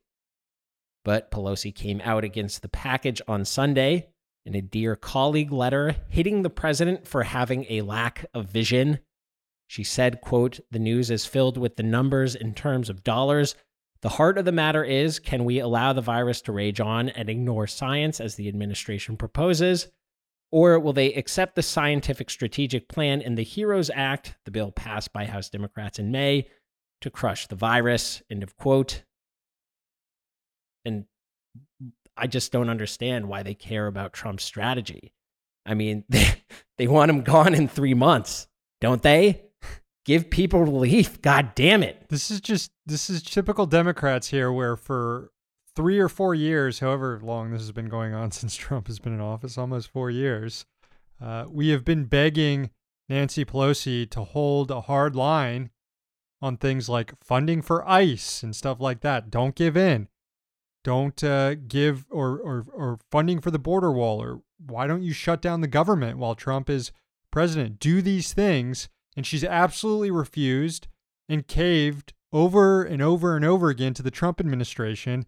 But 1.07 1.31
Pelosi 1.31 1.73
came 1.73 2.01
out 2.03 2.25
against 2.25 2.63
the 2.63 2.69
package 2.69 3.23
on 3.29 3.45
Sunday 3.45 4.09
in 4.45 4.57
a 4.57 4.61
Dear 4.61 4.97
Colleague 4.97 5.53
letter, 5.53 5.95
hitting 6.09 6.43
the 6.43 6.51
president 6.51 7.07
for 7.07 7.23
having 7.23 7.65
a 7.69 7.83
lack 7.83 8.27
of 8.35 8.51
vision. 8.51 8.99
She 9.69 9.85
said, 9.85 10.21
quote, 10.21 10.59
the 10.73 10.81
news 10.81 11.09
is 11.13 11.25
filled 11.25 11.59
with 11.59 11.77
the 11.77 11.85
numbers 11.85 12.35
in 12.35 12.55
terms 12.55 12.91
of 12.91 13.05
dollars. 13.05 13.55
The 14.03 14.09
heart 14.09 14.37
of 14.37 14.47
the 14.47 14.51
matter 14.51 14.83
is 14.83 15.21
can 15.21 15.45
we 15.45 15.61
allow 15.61 15.93
the 15.93 16.01
virus 16.01 16.41
to 16.43 16.53
rage 16.53 16.81
on 16.81 17.09
and 17.11 17.31
ignore 17.31 17.69
science 17.69 18.21
as 18.21 18.35
the 18.35 18.49
administration 18.49 19.17
proposes? 19.17 19.87
Or 20.51 20.81
will 20.81 20.93
they 20.93 21.15
accept 21.15 21.55
the 21.55 21.63
scientific 21.63 22.31
strategic 22.31 22.89
plan 22.89 23.21
in 23.21 23.37
the 23.37 23.45
HEROES 23.45 23.93
Act, 23.95 24.35
the 24.45 24.51
bill 24.51 24.73
passed 24.73 25.13
by 25.13 25.27
House 25.27 25.51
Democrats 25.51 26.01
in 26.01 26.11
May, 26.11 26.49
to 27.01 27.11
crush 27.11 27.47
the 27.47 27.55
virus? 27.55 28.23
End 28.29 28.43
of 28.43 28.57
quote. 28.57 29.05
And 30.87 31.05
I 32.17 32.27
just 32.27 32.53
don't 32.53 32.71
understand 32.71 33.29
why 33.29 33.43
they 33.43 33.55
care 33.55 33.87
about 33.87 34.13
Trump's 34.13 34.45
strategy. 34.45 35.13
I 35.67 35.75
mean, 35.75 36.05
they, 36.09 36.43
they 36.79 36.87
want 36.87 37.11
him 37.11 37.23
gone 37.23 37.55
in 37.55 37.69
three 37.69 37.95
months, 37.95 38.47
don't 38.81 39.03
they? 39.03 39.43
Give 40.05 40.31
people 40.31 40.61
relief. 40.61 41.21
God 41.21 41.55
damn 41.57 41.83
it. 41.83 42.09
This 42.09 42.31
is 42.31 42.41
just 42.41 42.71
this 42.87 43.11
is 43.11 43.23
typical 43.23 43.67
Democrats 43.67 44.29
here, 44.29 44.53
where 44.53 44.77
for 44.77 45.33
three 45.75 45.99
or 45.99 46.09
four 46.09 46.33
years, 46.33 46.79
however 46.79 47.21
long 47.23 47.51
this 47.51 47.63
has 47.63 47.73
been 47.73 47.89
going 47.89 48.15
on 48.15 48.31
since 48.33 48.55
Trump 48.55 48.87
has 48.87 49.01
been 49.01 49.15
in 49.15 49.21
office, 49.21 49.59
almost 49.59 49.91
four 49.91 50.11
years, 50.11 50.65
uh, 51.21 51.47
we 51.49 51.71
have 51.71 51.85
been 51.85 52.05
begging 52.05 52.71
Nancy 53.09 53.45
Pelosi 53.45 54.09
to 54.11 54.23
hold 54.23 54.71
a 54.71 54.83
hard 54.83 55.17
line 55.17 55.71
on 56.41 56.57
things 56.57 56.89
like 56.89 57.13
funding 57.23 57.63
for 57.63 57.89
ICE 57.89 58.43
and 58.43 58.55
stuff 58.55 58.81
like 58.81 59.01
that. 59.01 59.31
Don't 59.31 59.55
give 59.55 59.77
in. 59.77 60.09
Don't 60.87 61.25
uh, 61.25 61.57
give 61.57 62.07
or, 62.13 62.39
or 62.39 62.65
or 62.73 62.99
funding 63.11 63.41
for 63.41 63.51
the 63.51 63.59
border 63.59 63.91
wall 63.91 64.23
or 64.23 64.43
why 64.65 64.87
don't 64.87 65.03
you 65.03 65.13
shut 65.13 65.43
down 65.43 65.61
the 65.61 65.67
government 65.67 66.17
while 66.17 66.37
Trump 66.37 66.71
is 66.71 66.93
president? 67.33 67.81
Do 67.81 68.01
these 68.01 68.33
things, 68.33 68.89
and 69.17 69.27
she's 69.27 69.43
absolutely 69.43 70.13
refused 70.13 70.87
and 71.29 71.49
caved 71.49 72.13
over 72.33 72.85
and 72.85 73.03
over 73.03 73.35
and 73.35 73.45
over 73.45 73.69
again 73.69 73.95
to 73.95 74.03
the 74.05 74.13
Trump 74.13 74.39
administration. 74.39 75.27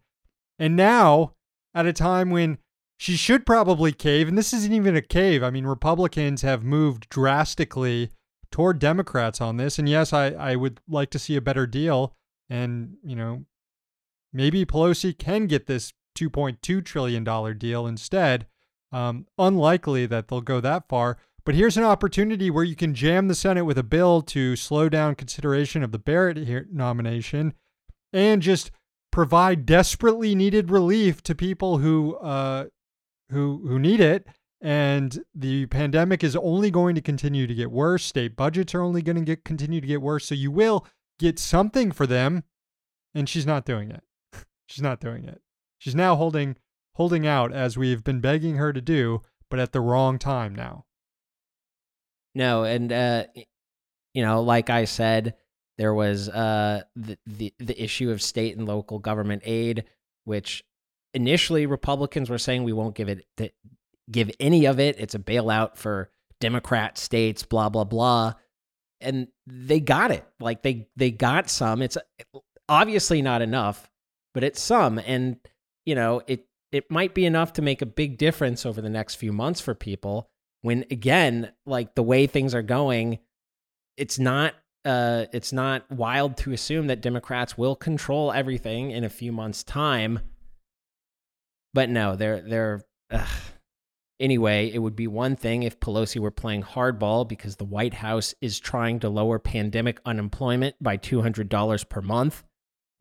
And 0.61 0.77
now, 0.77 1.33
at 1.75 1.87
a 1.87 1.92
time 1.92 2.31
when 2.31 2.59
she 2.97 3.16
should 3.16 3.44
probably 3.44 3.90
cave, 3.90 4.29
and 4.29 4.38
this 4.38 4.53
isn't 4.53 4.73
even 4.73 4.94
a 4.94 5.03
cave. 5.03 5.42
I 5.42 5.51
mean, 5.51 5.66
Republicans 5.66 6.42
have 6.42 6.62
moved 6.62 7.09
drastically 7.09 8.11
toward 8.53 8.79
Democrats 8.79 9.40
on 9.40 9.57
this. 9.57 9.77
And 9.77 9.88
yes, 9.88 10.12
I, 10.12 10.27
I 10.29 10.55
would 10.55 10.79
like 10.88 11.11
to 11.11 11.18
see 11.18 11.35
a 11.35 11.40
better 11.40 11.66
deal. 11.66 12.14
And, 12.49 12.97
you 13.03 13.16
know, 13.16 13.44
maybe 14.38 14.64
Pelosi 14.64 15.18
can 15.18 15.46
get 15.46 15.66
this 15.66 15.92
$2.2 16.16 16.85
trillion 16.85 17.59
deal 17.59 17.87
instead. 17.87 18.46
Um, 18.92 19.27
unlikely 19.37 20.07
that 20.07 20.29
they'll 20.29 20.40
go 20.40 20.61
that 20.61 20.88
far. 20.88 21.18
But 21.44 21.57
here's 21.57 21.77
an 21.77 21.85
opportunity 21.85 22.48
where 22.51 22.64
you 22.64 22.77
can 22.77 22.94
jam 22.94 23.27
the 23.27 23.35
Senate 23.35 23.64
with 23.64 23.79
a 23.79 23.83
bill 23.83 24.22
to 24.22 24.55
slow 24.55 24.88
down 24.88 25.16
consideration 25.16 25.83
of 25.83 25.90
the 25.90 25.98
Barrett 25.98 26.72
nomination 26.72 27.55
and 28.12 28.40
just 28.40 28.70
provide 29.11 29.66
desperately 29.66 30.35
needed 30.35 30.70
relief 30.70 31.22
to 31.24 31.35
people 31.35 31.79
who 31.79 32.16
uh, 32.16 32.66
who 33.31 33.66
who 33.66 33.79
need 33.79 34.01
it 34.01 34.29
and 34.61 35.24
the 35.35 35.66
pandemic 35.66 36.24
is 36.24 36.37
only 36.37 36.70
going 36.70 36.94
to 36.94 37.01
continue 37.01 37.46
to 37.46 37.55
get 37.55 37.70
worse. 37.70 38.05
State 38.05 38.37
budgets 38.37 38.74
are 38.74 38.83
only 38.83 39.03
going 39.03 39.16
to 39.16 39.22
get 39.22 39.44
continue 39.44 39.81
to 39.81 39.87
get 39.87 40.03
worse. 40.03 40.27
So 40.27 40.35
you 40.35 40.51
will 40.51 40.87
get 41.18 41.38
something 41.38 41.92
for 41.92 42.07
them 42.07 42.44
and 43.14 43.29
she's 43.29 43.46
not 43.46 43.64
doing 43.64 43.90
it. 43.90 44.03
She's 44.68 44.83
not 44.83 45.00
doing 45.00 45.24
it. 45.24 45.40
She's 45.78 45.94
now 45.94 46.14
holding 46.14 46.57
holding 46.94 47.26
out 47.26 47.52
as 47.52 47.76
we've 47.76 48.02
been 48.04 48.20
begging 48.20 48.57
her 48.57 48.72
to 48.72 48.81
do, 48.81 49.22
but 49.50 49.59
at 49.61 49.72
the 49.72 49.81
wrong 49.81 50.18
time 50.18 50.54
now. 50.54 50.85
No, 52.35 52.62
and 52.64 52.92
uh 52.92 53.24
you 54.14 54.24
know, 54.24 54.42
like 54.42 54.70
I 54.70 54.85
said, 54.85 55.35
there 55.76 55.94
was 55.94 56.28
uh 56.28 56.83
the 56.94 57.18
the, 57.26 57.52
the 57.59 57.83
issue 57.83 58.11
of 58.11 58.22
state 58.22 58.57
and 58.57 58.68
local 58.68 58.98
government 58.98 59.42
aid 59.44 59.85
which 60.24 60.62
initially 61.14 61.64
Republicans 61.64 62.28
were 62.28 62.37
saying 62.38 62.62
we 62.62 62.72
won't 62.72 62.94
give 62.94 63.09
it 63.09 63.24
the, 63.38 63.50
give 64.11 64.31
any 64.38 64.66
of 64.66 64.78
it. 64.78 64.96
It's 64.98 65.14
a 65.14 65.18
bailout 65.18 65.76
for 65.76 66.11
Democrat 66.40 66.98
states, 66.98 67.44
blah 67.44 67.70
blah 67.70 67.85
blah. 67.85 68.35
And 69.00 69.28
they 69.46 69.81
got 69.81 70.11
it. 70.11 70.26
Like 70.38 70.62
they 70.62 70.88
they 70.96 71.11
got 71.11 71.48
some. 71.48 71.81
It's 71.83 71.96
obviously 72.68 73.22
not 73.22 73.42
enough, 73.42 73.90
but 74.38 74.44
it's 74.44 74.62
some 74.62 75.01
and 75.01 75.37
you 75.85 75.96
know, 75.96 76.22
it 76.29 76.46
it 76.70 76.88
might 76.92 77.12
be 77.12 77.27
enough 77.27 77.55
to 77.55 77.61
make 77.61 77.83
a 77.83 77.87
big 77.87 78.18
difference 78.18 78.64
over 78.64 78.81
the 78.81 78.88
next 78.88 79.16
few 79.16 79.33
months 79.33 79.61
for 79.61 79.74
people 79.74 80.31
when 80.62 80.85
again, 80.92 81.51
like 81.66 81.96
the 81.96 82.05
way 82.05 82.29
things 82.29 82.55
are 82.55 82.62
going, 82.62 83.18
it's 83.96 84.16
not 84.16 84.55
uh, 84.85 85.24
it's 85.33 85.53
not 85.53 85.90
wild 85.90 86.37
to 86.37 86.53
assume 86.53 86.87
that 86.87 87.01
Democrats 87.01 87.59
will 87.59 87.74
control 87.74 88.31
everything 88.31 88.92
in 88.92 89.03
a 89.03 89.09
few 89.09 89.33
months' 89.33 89.64
time. 89.64 90.20
But 91.74 91.90
no, 91.90 92.14
they're 92.14 92.40
they're 92.40 92.83
ugh. 93.11 93.29
anyway. 94.20 94.70
It 94.72 94.79
would 94.79 94.94
be 94.94 95.09
one 95.09 95.35
thing 95.35 95.64
if 95.64 95.81
Pelosi 95.81 96.20
were 96.20 96.31
playing 96.31 96.62
hardball 96.62 97.29
because 97.29 97.57
the 97.57 97.64
White 97.64 97.94
House 97.94 98.37
is 98.40 98.61
trying 98.61 99.01
to 99.01 99.09
lower 99.09 99.40
pandemic 99.40 99.98
unemployment 100.05 100.77
by 100.81 100.96
two 100.96 101.22
hundred 101.22 101.48
dollars 101.48 101.83
per 101.83 102.01
month. 102.01 102.44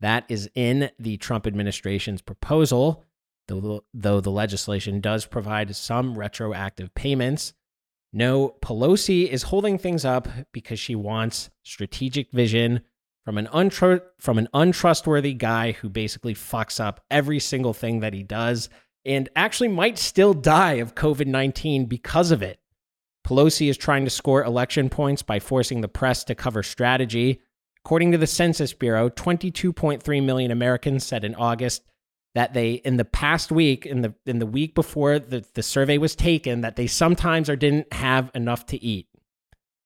That 0.00 0.24
is 0.28 0.48
in 0.54 0.90
the 0.98 1.16
Trump 1.16 1.46
administration's 1.46 2.22
proposal, 2.22 3.04
though, 3.48 3.84
though 3.92 4.20
the 4.20 4.30
legislation 4.30 5.00
does 5.00 5.26
provide 5.26 5.74
some 5.74 6.16
retroactive 6.18 6.94
payments. 6.94 7.52
No, 8.12 8.56
Pelosi 8.62 9.28
is 9.28 9.44
holding 9.44 9.76
things 9.76 10.04
up 10.04 10.28
because 10.52 10.80
she 10.80 10.94
wants 10.94 11.50
strategic 11.62 12.30
vision 12.30 12.80
from 13.24 13.36
an, 13.36 13.48
untru- 13.48 14.00
from 14.18 14.38
an 14.38 14.48
untrustworthy 14.54 15.34
guy 15.34 15.72
who 15.72 15.90
basically 15.90 16.34
fucks 16.34 16.80
up 16.80 17.04
every 17.10 17.38
single 17.38 17.74
thing 17.74 18.00
that 18.00 18.14
he 18.14 18.22
does 18.22 18.70
and 19.04 19.28
actually 19.36 19.68
might 19.68 19.98
still 19.98 20.32
die 20.32 20.74
of 20.74 20.94
COVID 20.94 21.26
19 21.26 21.86
because 21.86 22.30
of 22.30 22.42
it. 22.42 22.60
Pelosi 23.26 23.68
is 23.68 23.76
trying 23.76 24.04
to 24.04 24.10
score 24.10 24.42
election 24.42 24.88
points 24.88 25.22
by 25.22 25.38
forcing 25.38 25.82
the 25.82 25.88
press 25.88 26.24
to 26.24 26.34
cover 26.34 26.62
strategy. 26.62 27.40
According 27.88 28.12
to 28.12 28.18
the 28.18 28.26
Census 28.26 28.74
Bureau, 28.74 29.08
22.3 29.08 30.22
million 30.22 30.50
Americans 30.50 31.06
said 31.06 31.24
in 31.24 31.34
August 31.34 31.84
that 32.34 32.52
they 32.52 32.72
in 32.72 32.98
the 32.98 33.04
past 33.06 33.50
week 33.50 33.86
in 33.86 34.02
the 34.02 34.14
in 34.26 34.40
the 34.40 34.46
week 34.46 34.74
before 34.74 35.18
the, 35.18 35.42
the 35.54 35.62
survey 35.62 35.96
was 35.96 36.14
taken 36.14 36.60
that 36.60 36.76
they 36.76 36.86
sometimes 36.86 37.48
or 37.48 37.56
didn't 37.56 37.90
have 37.94 38.30
enough 38.34 38.66
to 38.66 38.84
eat. 38.84 39.08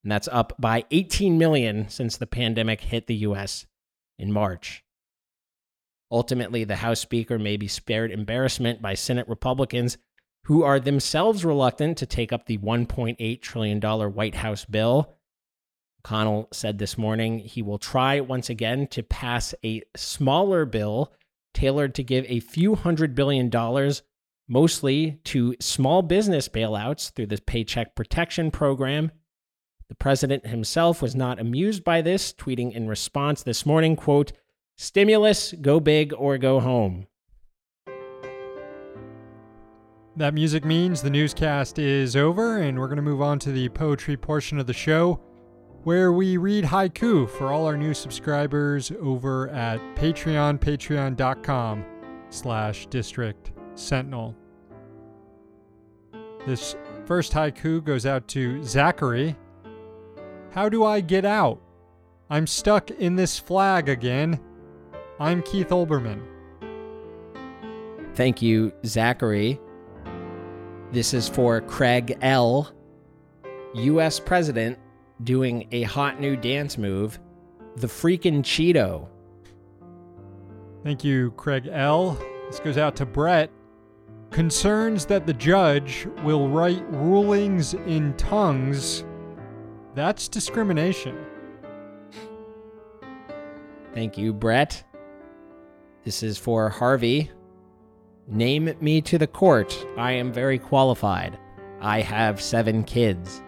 And 0.02 0.10
that's 0.10 0.26
up 0.32 0.52
by 0.58 0.84
18 0.90 1.38
million 1.38 1.88
since 1.88 2.16
the 2.16 2.26
pandemic 2.26 2.80
hit 2.80 3.06
the 3.06 3.14
US 3.14 3.66
in 4.18 4.32
March. 4.32 4.82
Ultimately 6.10 6.64
the 6.64 6.74
house 6.74 6.98
speaker 6.98 7.38
may 7.38 7.56
be 7.56 7.68
spared 7.68 8.10
embarrassment 8.10 8.82
by 8.82 8.94
senate 8.94 9.28
republicans 9.28 9.96
who 10.46 10.64
are 10.64 10.80
themselves 10.80 11.44
reluctant 11.44 11.98
to 11.98 12.06
take 12.06 12.32
up 12.32 12.46
the 12.46 12.58
1.8 12.58 13.40
trillion 13.42 13.78
dollar 13.78 14.08
white 14.08 14.34
house 14.34 14.64
bill 14.64 15.14
McConnell 16.02 16.52
said 16.52 16.78
this 16.78 16.98
morning 16.98 17.38
he 17.38 17.62
will 17.62 17.78
try 17.78 18.20
once 18.20 18.50
again 18.50 18.86
to 18.88 19.02
pass 19.02 19.54
a 19.64 19.82
smaller 19.96 20.64
bill 20.64 21.12
tailored 21.54 21.94
to 21.94 22.02
give 22.02 22.24
a 22.28 22.40
few 22.40 22.74
hundred 22.74 23.14
billion 23.14 23.48
dollars 23.48 24.02
mostly 24.48 25.20
to 25.24 25.54
small 25.60 26.02
business 26.02 26.48
bailouts 26.48 27.12
through 27.12 27.26
the 27.26 27.40
Paycheck 27.46 27.94
Protection 27.94 28.50
Program. 28.50 29.12
The 29.88 29.94
president 29.94 30.46
himself 30.46 31.00
was 31.02 31.14
not 31.14 31.38
amused 31.38 31.84
by 31.84 32.02
this, 32.02 32.32
tweeting 32.32 32.72
in 32.72 32.88
response 32.88 33.42
this 33.42 33.64
morning, 33.64 33.94
quote, 33.94 34.32
"Stimulus, 34.76 35.54
go 35.60 35.80
big 35.80 36.12
or 36.16 36.38
go 36.38 36.60
home." 36.60 37.06
That 40.16 40.34
music 40.34 40.64
means 40.64 41.00
the 41.00 41.10
newscast 41.10 41.78
is 41.78 42.16
over, 42.16 42.58
and 42.58 42.78
we're 42.78 42.88
going 42.88 42.96
to 42.96 43.02
move 43.02 43.22
on 43.22 43.38
to 43.40 43.52
the 43.52 43.68
poetry 43.70 44.16
portion 44.16 44.58
of 44.58 44.66
the 44.66 44.74
show 44.74 45.20
where 45.84 46.12
we 46.12 46.36
read 46.36 46.64
haiku 46.64 47.28
for 47.28 47.52
all 47.52 47.66
our 47.66 47.76
new 47.76 47.92
subscribers 47.92 48.92
over 49.00 49.48
at 49.48 49.80
Patreon, 49.96 50.58
patreon.com 50.58 51.84
slash 52.30 52.86
district 52.86 53.50
sentinel. 53.74 54.36
This 56.46 56.76
first 57.06 57.32
haiku 57.32 57.82
goes 57.82 58.06
out 58.06 58.28
to 58.28 58.62
Zachary. 58.62 59.36
How 60.52 60.68
do 60.68 60.84
I 60.84 61.00
get 61.00 61.24
out? 61.24 61.60
I'm 62.30 62.46
stuck 62.46 62.90
in 62.90 63.16
this 63.16 63.38
flag 63.38 63.88
again. 63.88 64.40
I'm 65.18 65.42
Keith 65.42 65.68
Olbermann. 65.68 66.22
Thank 68.14 68.42
you, 68.42 68.72
Zachary. 68.84 69.58
This 70.92 71.14
is 71.14 71.28
for 71.28 71.60
Craig 71.62 72.18
L., 72.20 72.70
U.S. 73.74 74.20
President 74.20 74.78
doing 75.24 75.68
a 75.72 75.82
hot 75.82 76.20
new 76.20 76.36
dance 76.36 76.78
move, 76.78 77.18
the 77.76 77.86
freaking 77.86 78.42
Cheeto. 78.42 79.08
Thank 80.82 81.04
you, 81.04 81.30
Craig 81.32 81.68
L. 81.70 82.18
This 82.48 82.60
goes 82.60 82.76
out 82.76 82.96
to 82.96 83.06
Brett. 83.06 83.50
Concerns 84.30 85.06
that 85.06 85.26
the 85.26 85.34
judge 85.34 86.06
will 86.24 86.48
write 86.48 86.82
rulings 86.90 87.74
in 87.74 88.14
tongues. 88.16 89.04
That's 89.94 90.28
discrimination. 90.28 91.16
Thank 93.94 94.16
you, 94.16 94.32
Brett. 94.32 94.82
This 96.04 96.22
is 96.22 96.38
for 96.38 96.68
Harvey. 96.68 97.30
Name 98.26 98.74
me 98.80 99.00
to 99.02 99.18
the 99.18 99.26
court. 99.26 99.86
I 99.96 100.12
am 100.12 100.32
very 100.32 100.58
qualified. 100.58 101.38
I 101.80 102.00
have 102.00 102.40
seven 102.40 102.84
kids. 102.84 103.42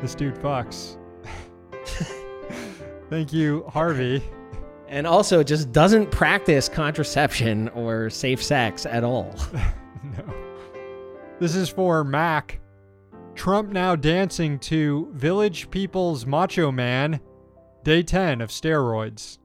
This 0.00 0.14
dude 0.14 0.36
fucks. 0.36 0.96
Thank 3.10 3.32
you, 3.32 3.64
Harvey. 3.68 4.22
And 4.88 5.06
also 5.06 5.42
just 5.42 5.72
doesn't 5.72 6.10
practice 6.10 6.68
contraception 6.68 7.68
or 7.70 8.08
safe 8.08 8.42
sex 8.42 8.86
at 8.86 9.04
all. 9.04 9.34
no. 10.02 10.34
This 11.38 11.54
is 11.54 11.68
for 11.68 12.04
Mac. 12.04 12.60
Trump 13.34 13.70
now 13.70 13.96
dancing 13.96 14.58
to 14.60 15.10
Village 15.12 15.70
People's 15.70 16.26
Macho 16.26 16.70
Man, 16.70 17.20
day 17.84 18.02
10 18.02 18.40
of 18.40 18.50
steroids. 18.50 19.38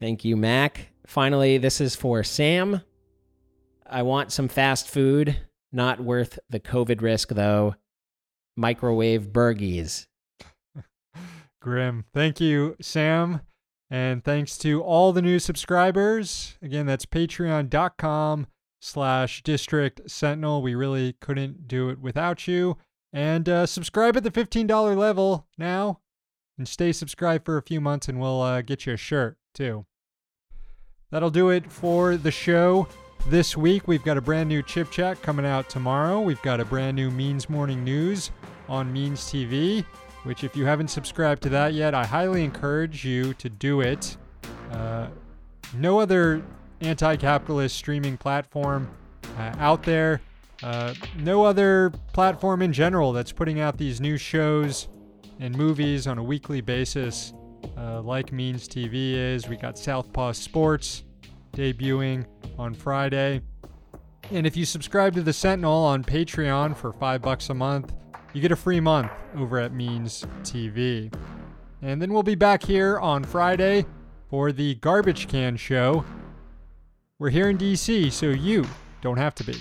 Thank 0.00 0.24
you, 0.24 0.36
Mac. 0.36 0.88
Finally, 1.06 1.58
this 1.58 1.80
is 1.80 1.94
for 1.94 2.22
Sam. 2.22 2.80
I 3.86 4.02
want 4.02 4.32
some 4.32 4.48
fast 4.48 4.88
food. 4.88 5.36
Not 5.72 6.00
worth 6.00 6.38
the 6.48 6.60
COVID 6.60 7.00
risk, 7.00 7.28
though. 7.28 7.76
Microwave 8.56 9.28
burgies. 9.28 10.06
Grim. 11.60 12.04
Thank 12.12 12.40
you, 12.40 12.76
Sam. 12.80 13.40
And 13.90 14.22
thanks 14.22 14.56
to 14.58 14.82
all 14.82 15.12
the 15.12 15.22
new 15.22 15.38
subscribers. 15.38 16.56
Again, 16.62 16.86
that's 16.86 17.06
patreon.com 17.06 18.46
slash 18.80 19.42
district 19.42 20.10
sentinel. 20.10 20.62
We 20.62 20.74
really 20.74 21.14
couldn't 21.20 21.66
do 21.66 21.88
it 21.88 21.98
without 21.98 22.46
you. 22.46 22.76
And 23.12 23.48
uh, 23.48 23.66
subscribe 23.66 24.16
at 24.16 24.22
the 24.22 24.30
$15 24.30 24.96
level 24.96 25.48
now. 25.58 26.00
And 26.56 26.68
stay 26.68 26.92
subscribed 26.92 27.44
for 27.44 27.56
a 27.56 27.62
few 27.62 27.80
months, 27.80 28.08
and 28.08 28.20
we'll 28.20 28.42
uh, 28.42 28.60
get 28.60 28.84
you 28.84 28.92
a 28.92 28.98
shirt, 28.98 29.38
too. 29.54 29.86
That'll 31.10 31.30
do 31.30 31.48
it 31.48 31.72
for 31.72 32.16
the 32.16 32.30
show. 32.30 32.86
This 33.26 33.56
week, 33.56 33.86
we've 33.86 34.02
got 34.02 34.16
a 34.16 34.20
brand 34.20 34.48
new 34.48 34.62
Chip 34.62 34.90
Chat 34.90 35.22
coming 35.22 35.44
out 35.44 35.68
tomorrow. 35.68 36.20
We've 36.20 36.40
got 36.42 36.58
a 36.58 36.64
brand 36.64 36.96
new 36.96 37.10
Means 37.10 37.48
Morning 37.48 37.84
News 37.84 38.30
on 38.68 38.92
Means 38.92 39.20
TV, 39.20 39.84
which, 40.24 40.42
if 40.42 40.56
you 40.56 40.64
haven't 40.64 40.88
subscribed 40.88 41.42
to 41.42 41.48
that 41.50 41.74
yet, 41.74 41.94
I 41.94 42.04
highly 42.04 42.42
encourage 42.42 43.04
you 43.04 43.34
to 43.34 43.48
do 43.48 43.82
it. 43.82 44.16
Uh, 44.72 45.08
no 45.74 46.00
other 46.00 46.42
anti 46.80 47.14
capitalist 47.16 47.76
streaming 47.76 48.16
platform 48.16 48.90
uh, 49.38 49.54
out 49.58 49.82
there, 49.82 50.22
uh, 50.62 50.94
no 51.18 51.44
other 51.44 51.90
platform 52.12 52.62
in 52.62 52.72
general 52.72 53.12
that's 53.12 53.32
putting 53.32 53.60
out 53.60 53.76
these 53.76 54.00
new 54.00 54.16
shows 54.16 54.88
and 55.38 55.56
movies 55.56 56.06
on 56.06 56.18
a 56.18 56.22
weekly 56.22 56.62
basis 56.62 57.32
uh, 57.76 58.00
like 58.00 58.32
Means 58.32 58.66
TV 58.66 59.12
is. 59.12 59.46
We 59.46 59.56
got 59.56 59.78
Southpaw 59.78 60.32
Sports 60.32 61.04
debuting 61.52 62.26
on 62.58 62.74
Friday. 62.74 63.40
And 64.30 64.46
if 64.46 64.56
you 64.56 64.64
subscribe 64.64 65.14
to 65.14 65.22
the 65.22 65.32
Sentinel 65.32 65.84
on 65.84 66.04
Patreon 66.04 66.76
for 66.76 66.92
five 66.92 67.22
bucks 67.22 67.50
a 67.50 67.54
month, 67.54 67.92
you 68.32 68.40
get 68.40 68.52
a 68.52 68.56
free 68.56 68.80
month 68.80 69.10
over 69.36 69.58
at 69.58 69.72
Means 69.72 70.24
TV. 70.42 71.12
And 71.82 72.00
then 72.00 72.12
we'll 72.12 72.22
be 72.22 72.34
back 72.34 72.62
here 72.62 72.98
on 72.98 73.24
Friday 73.24 73.86
for 74.28 74.52
the 74.52 74.76
Garbage 74.76 75.26
Can 75.28 75.56
Show. 75.56 76.04
We're 77.18 77.30
here 77.30 77.50
in 77.50 77.58
DC, 77.58 78.12
so 78.12 78.26
you 78.28 78.66
don't 79.02 79.18
have 79.18 79.34
to 79.36 79.44
be. 79.44 79.54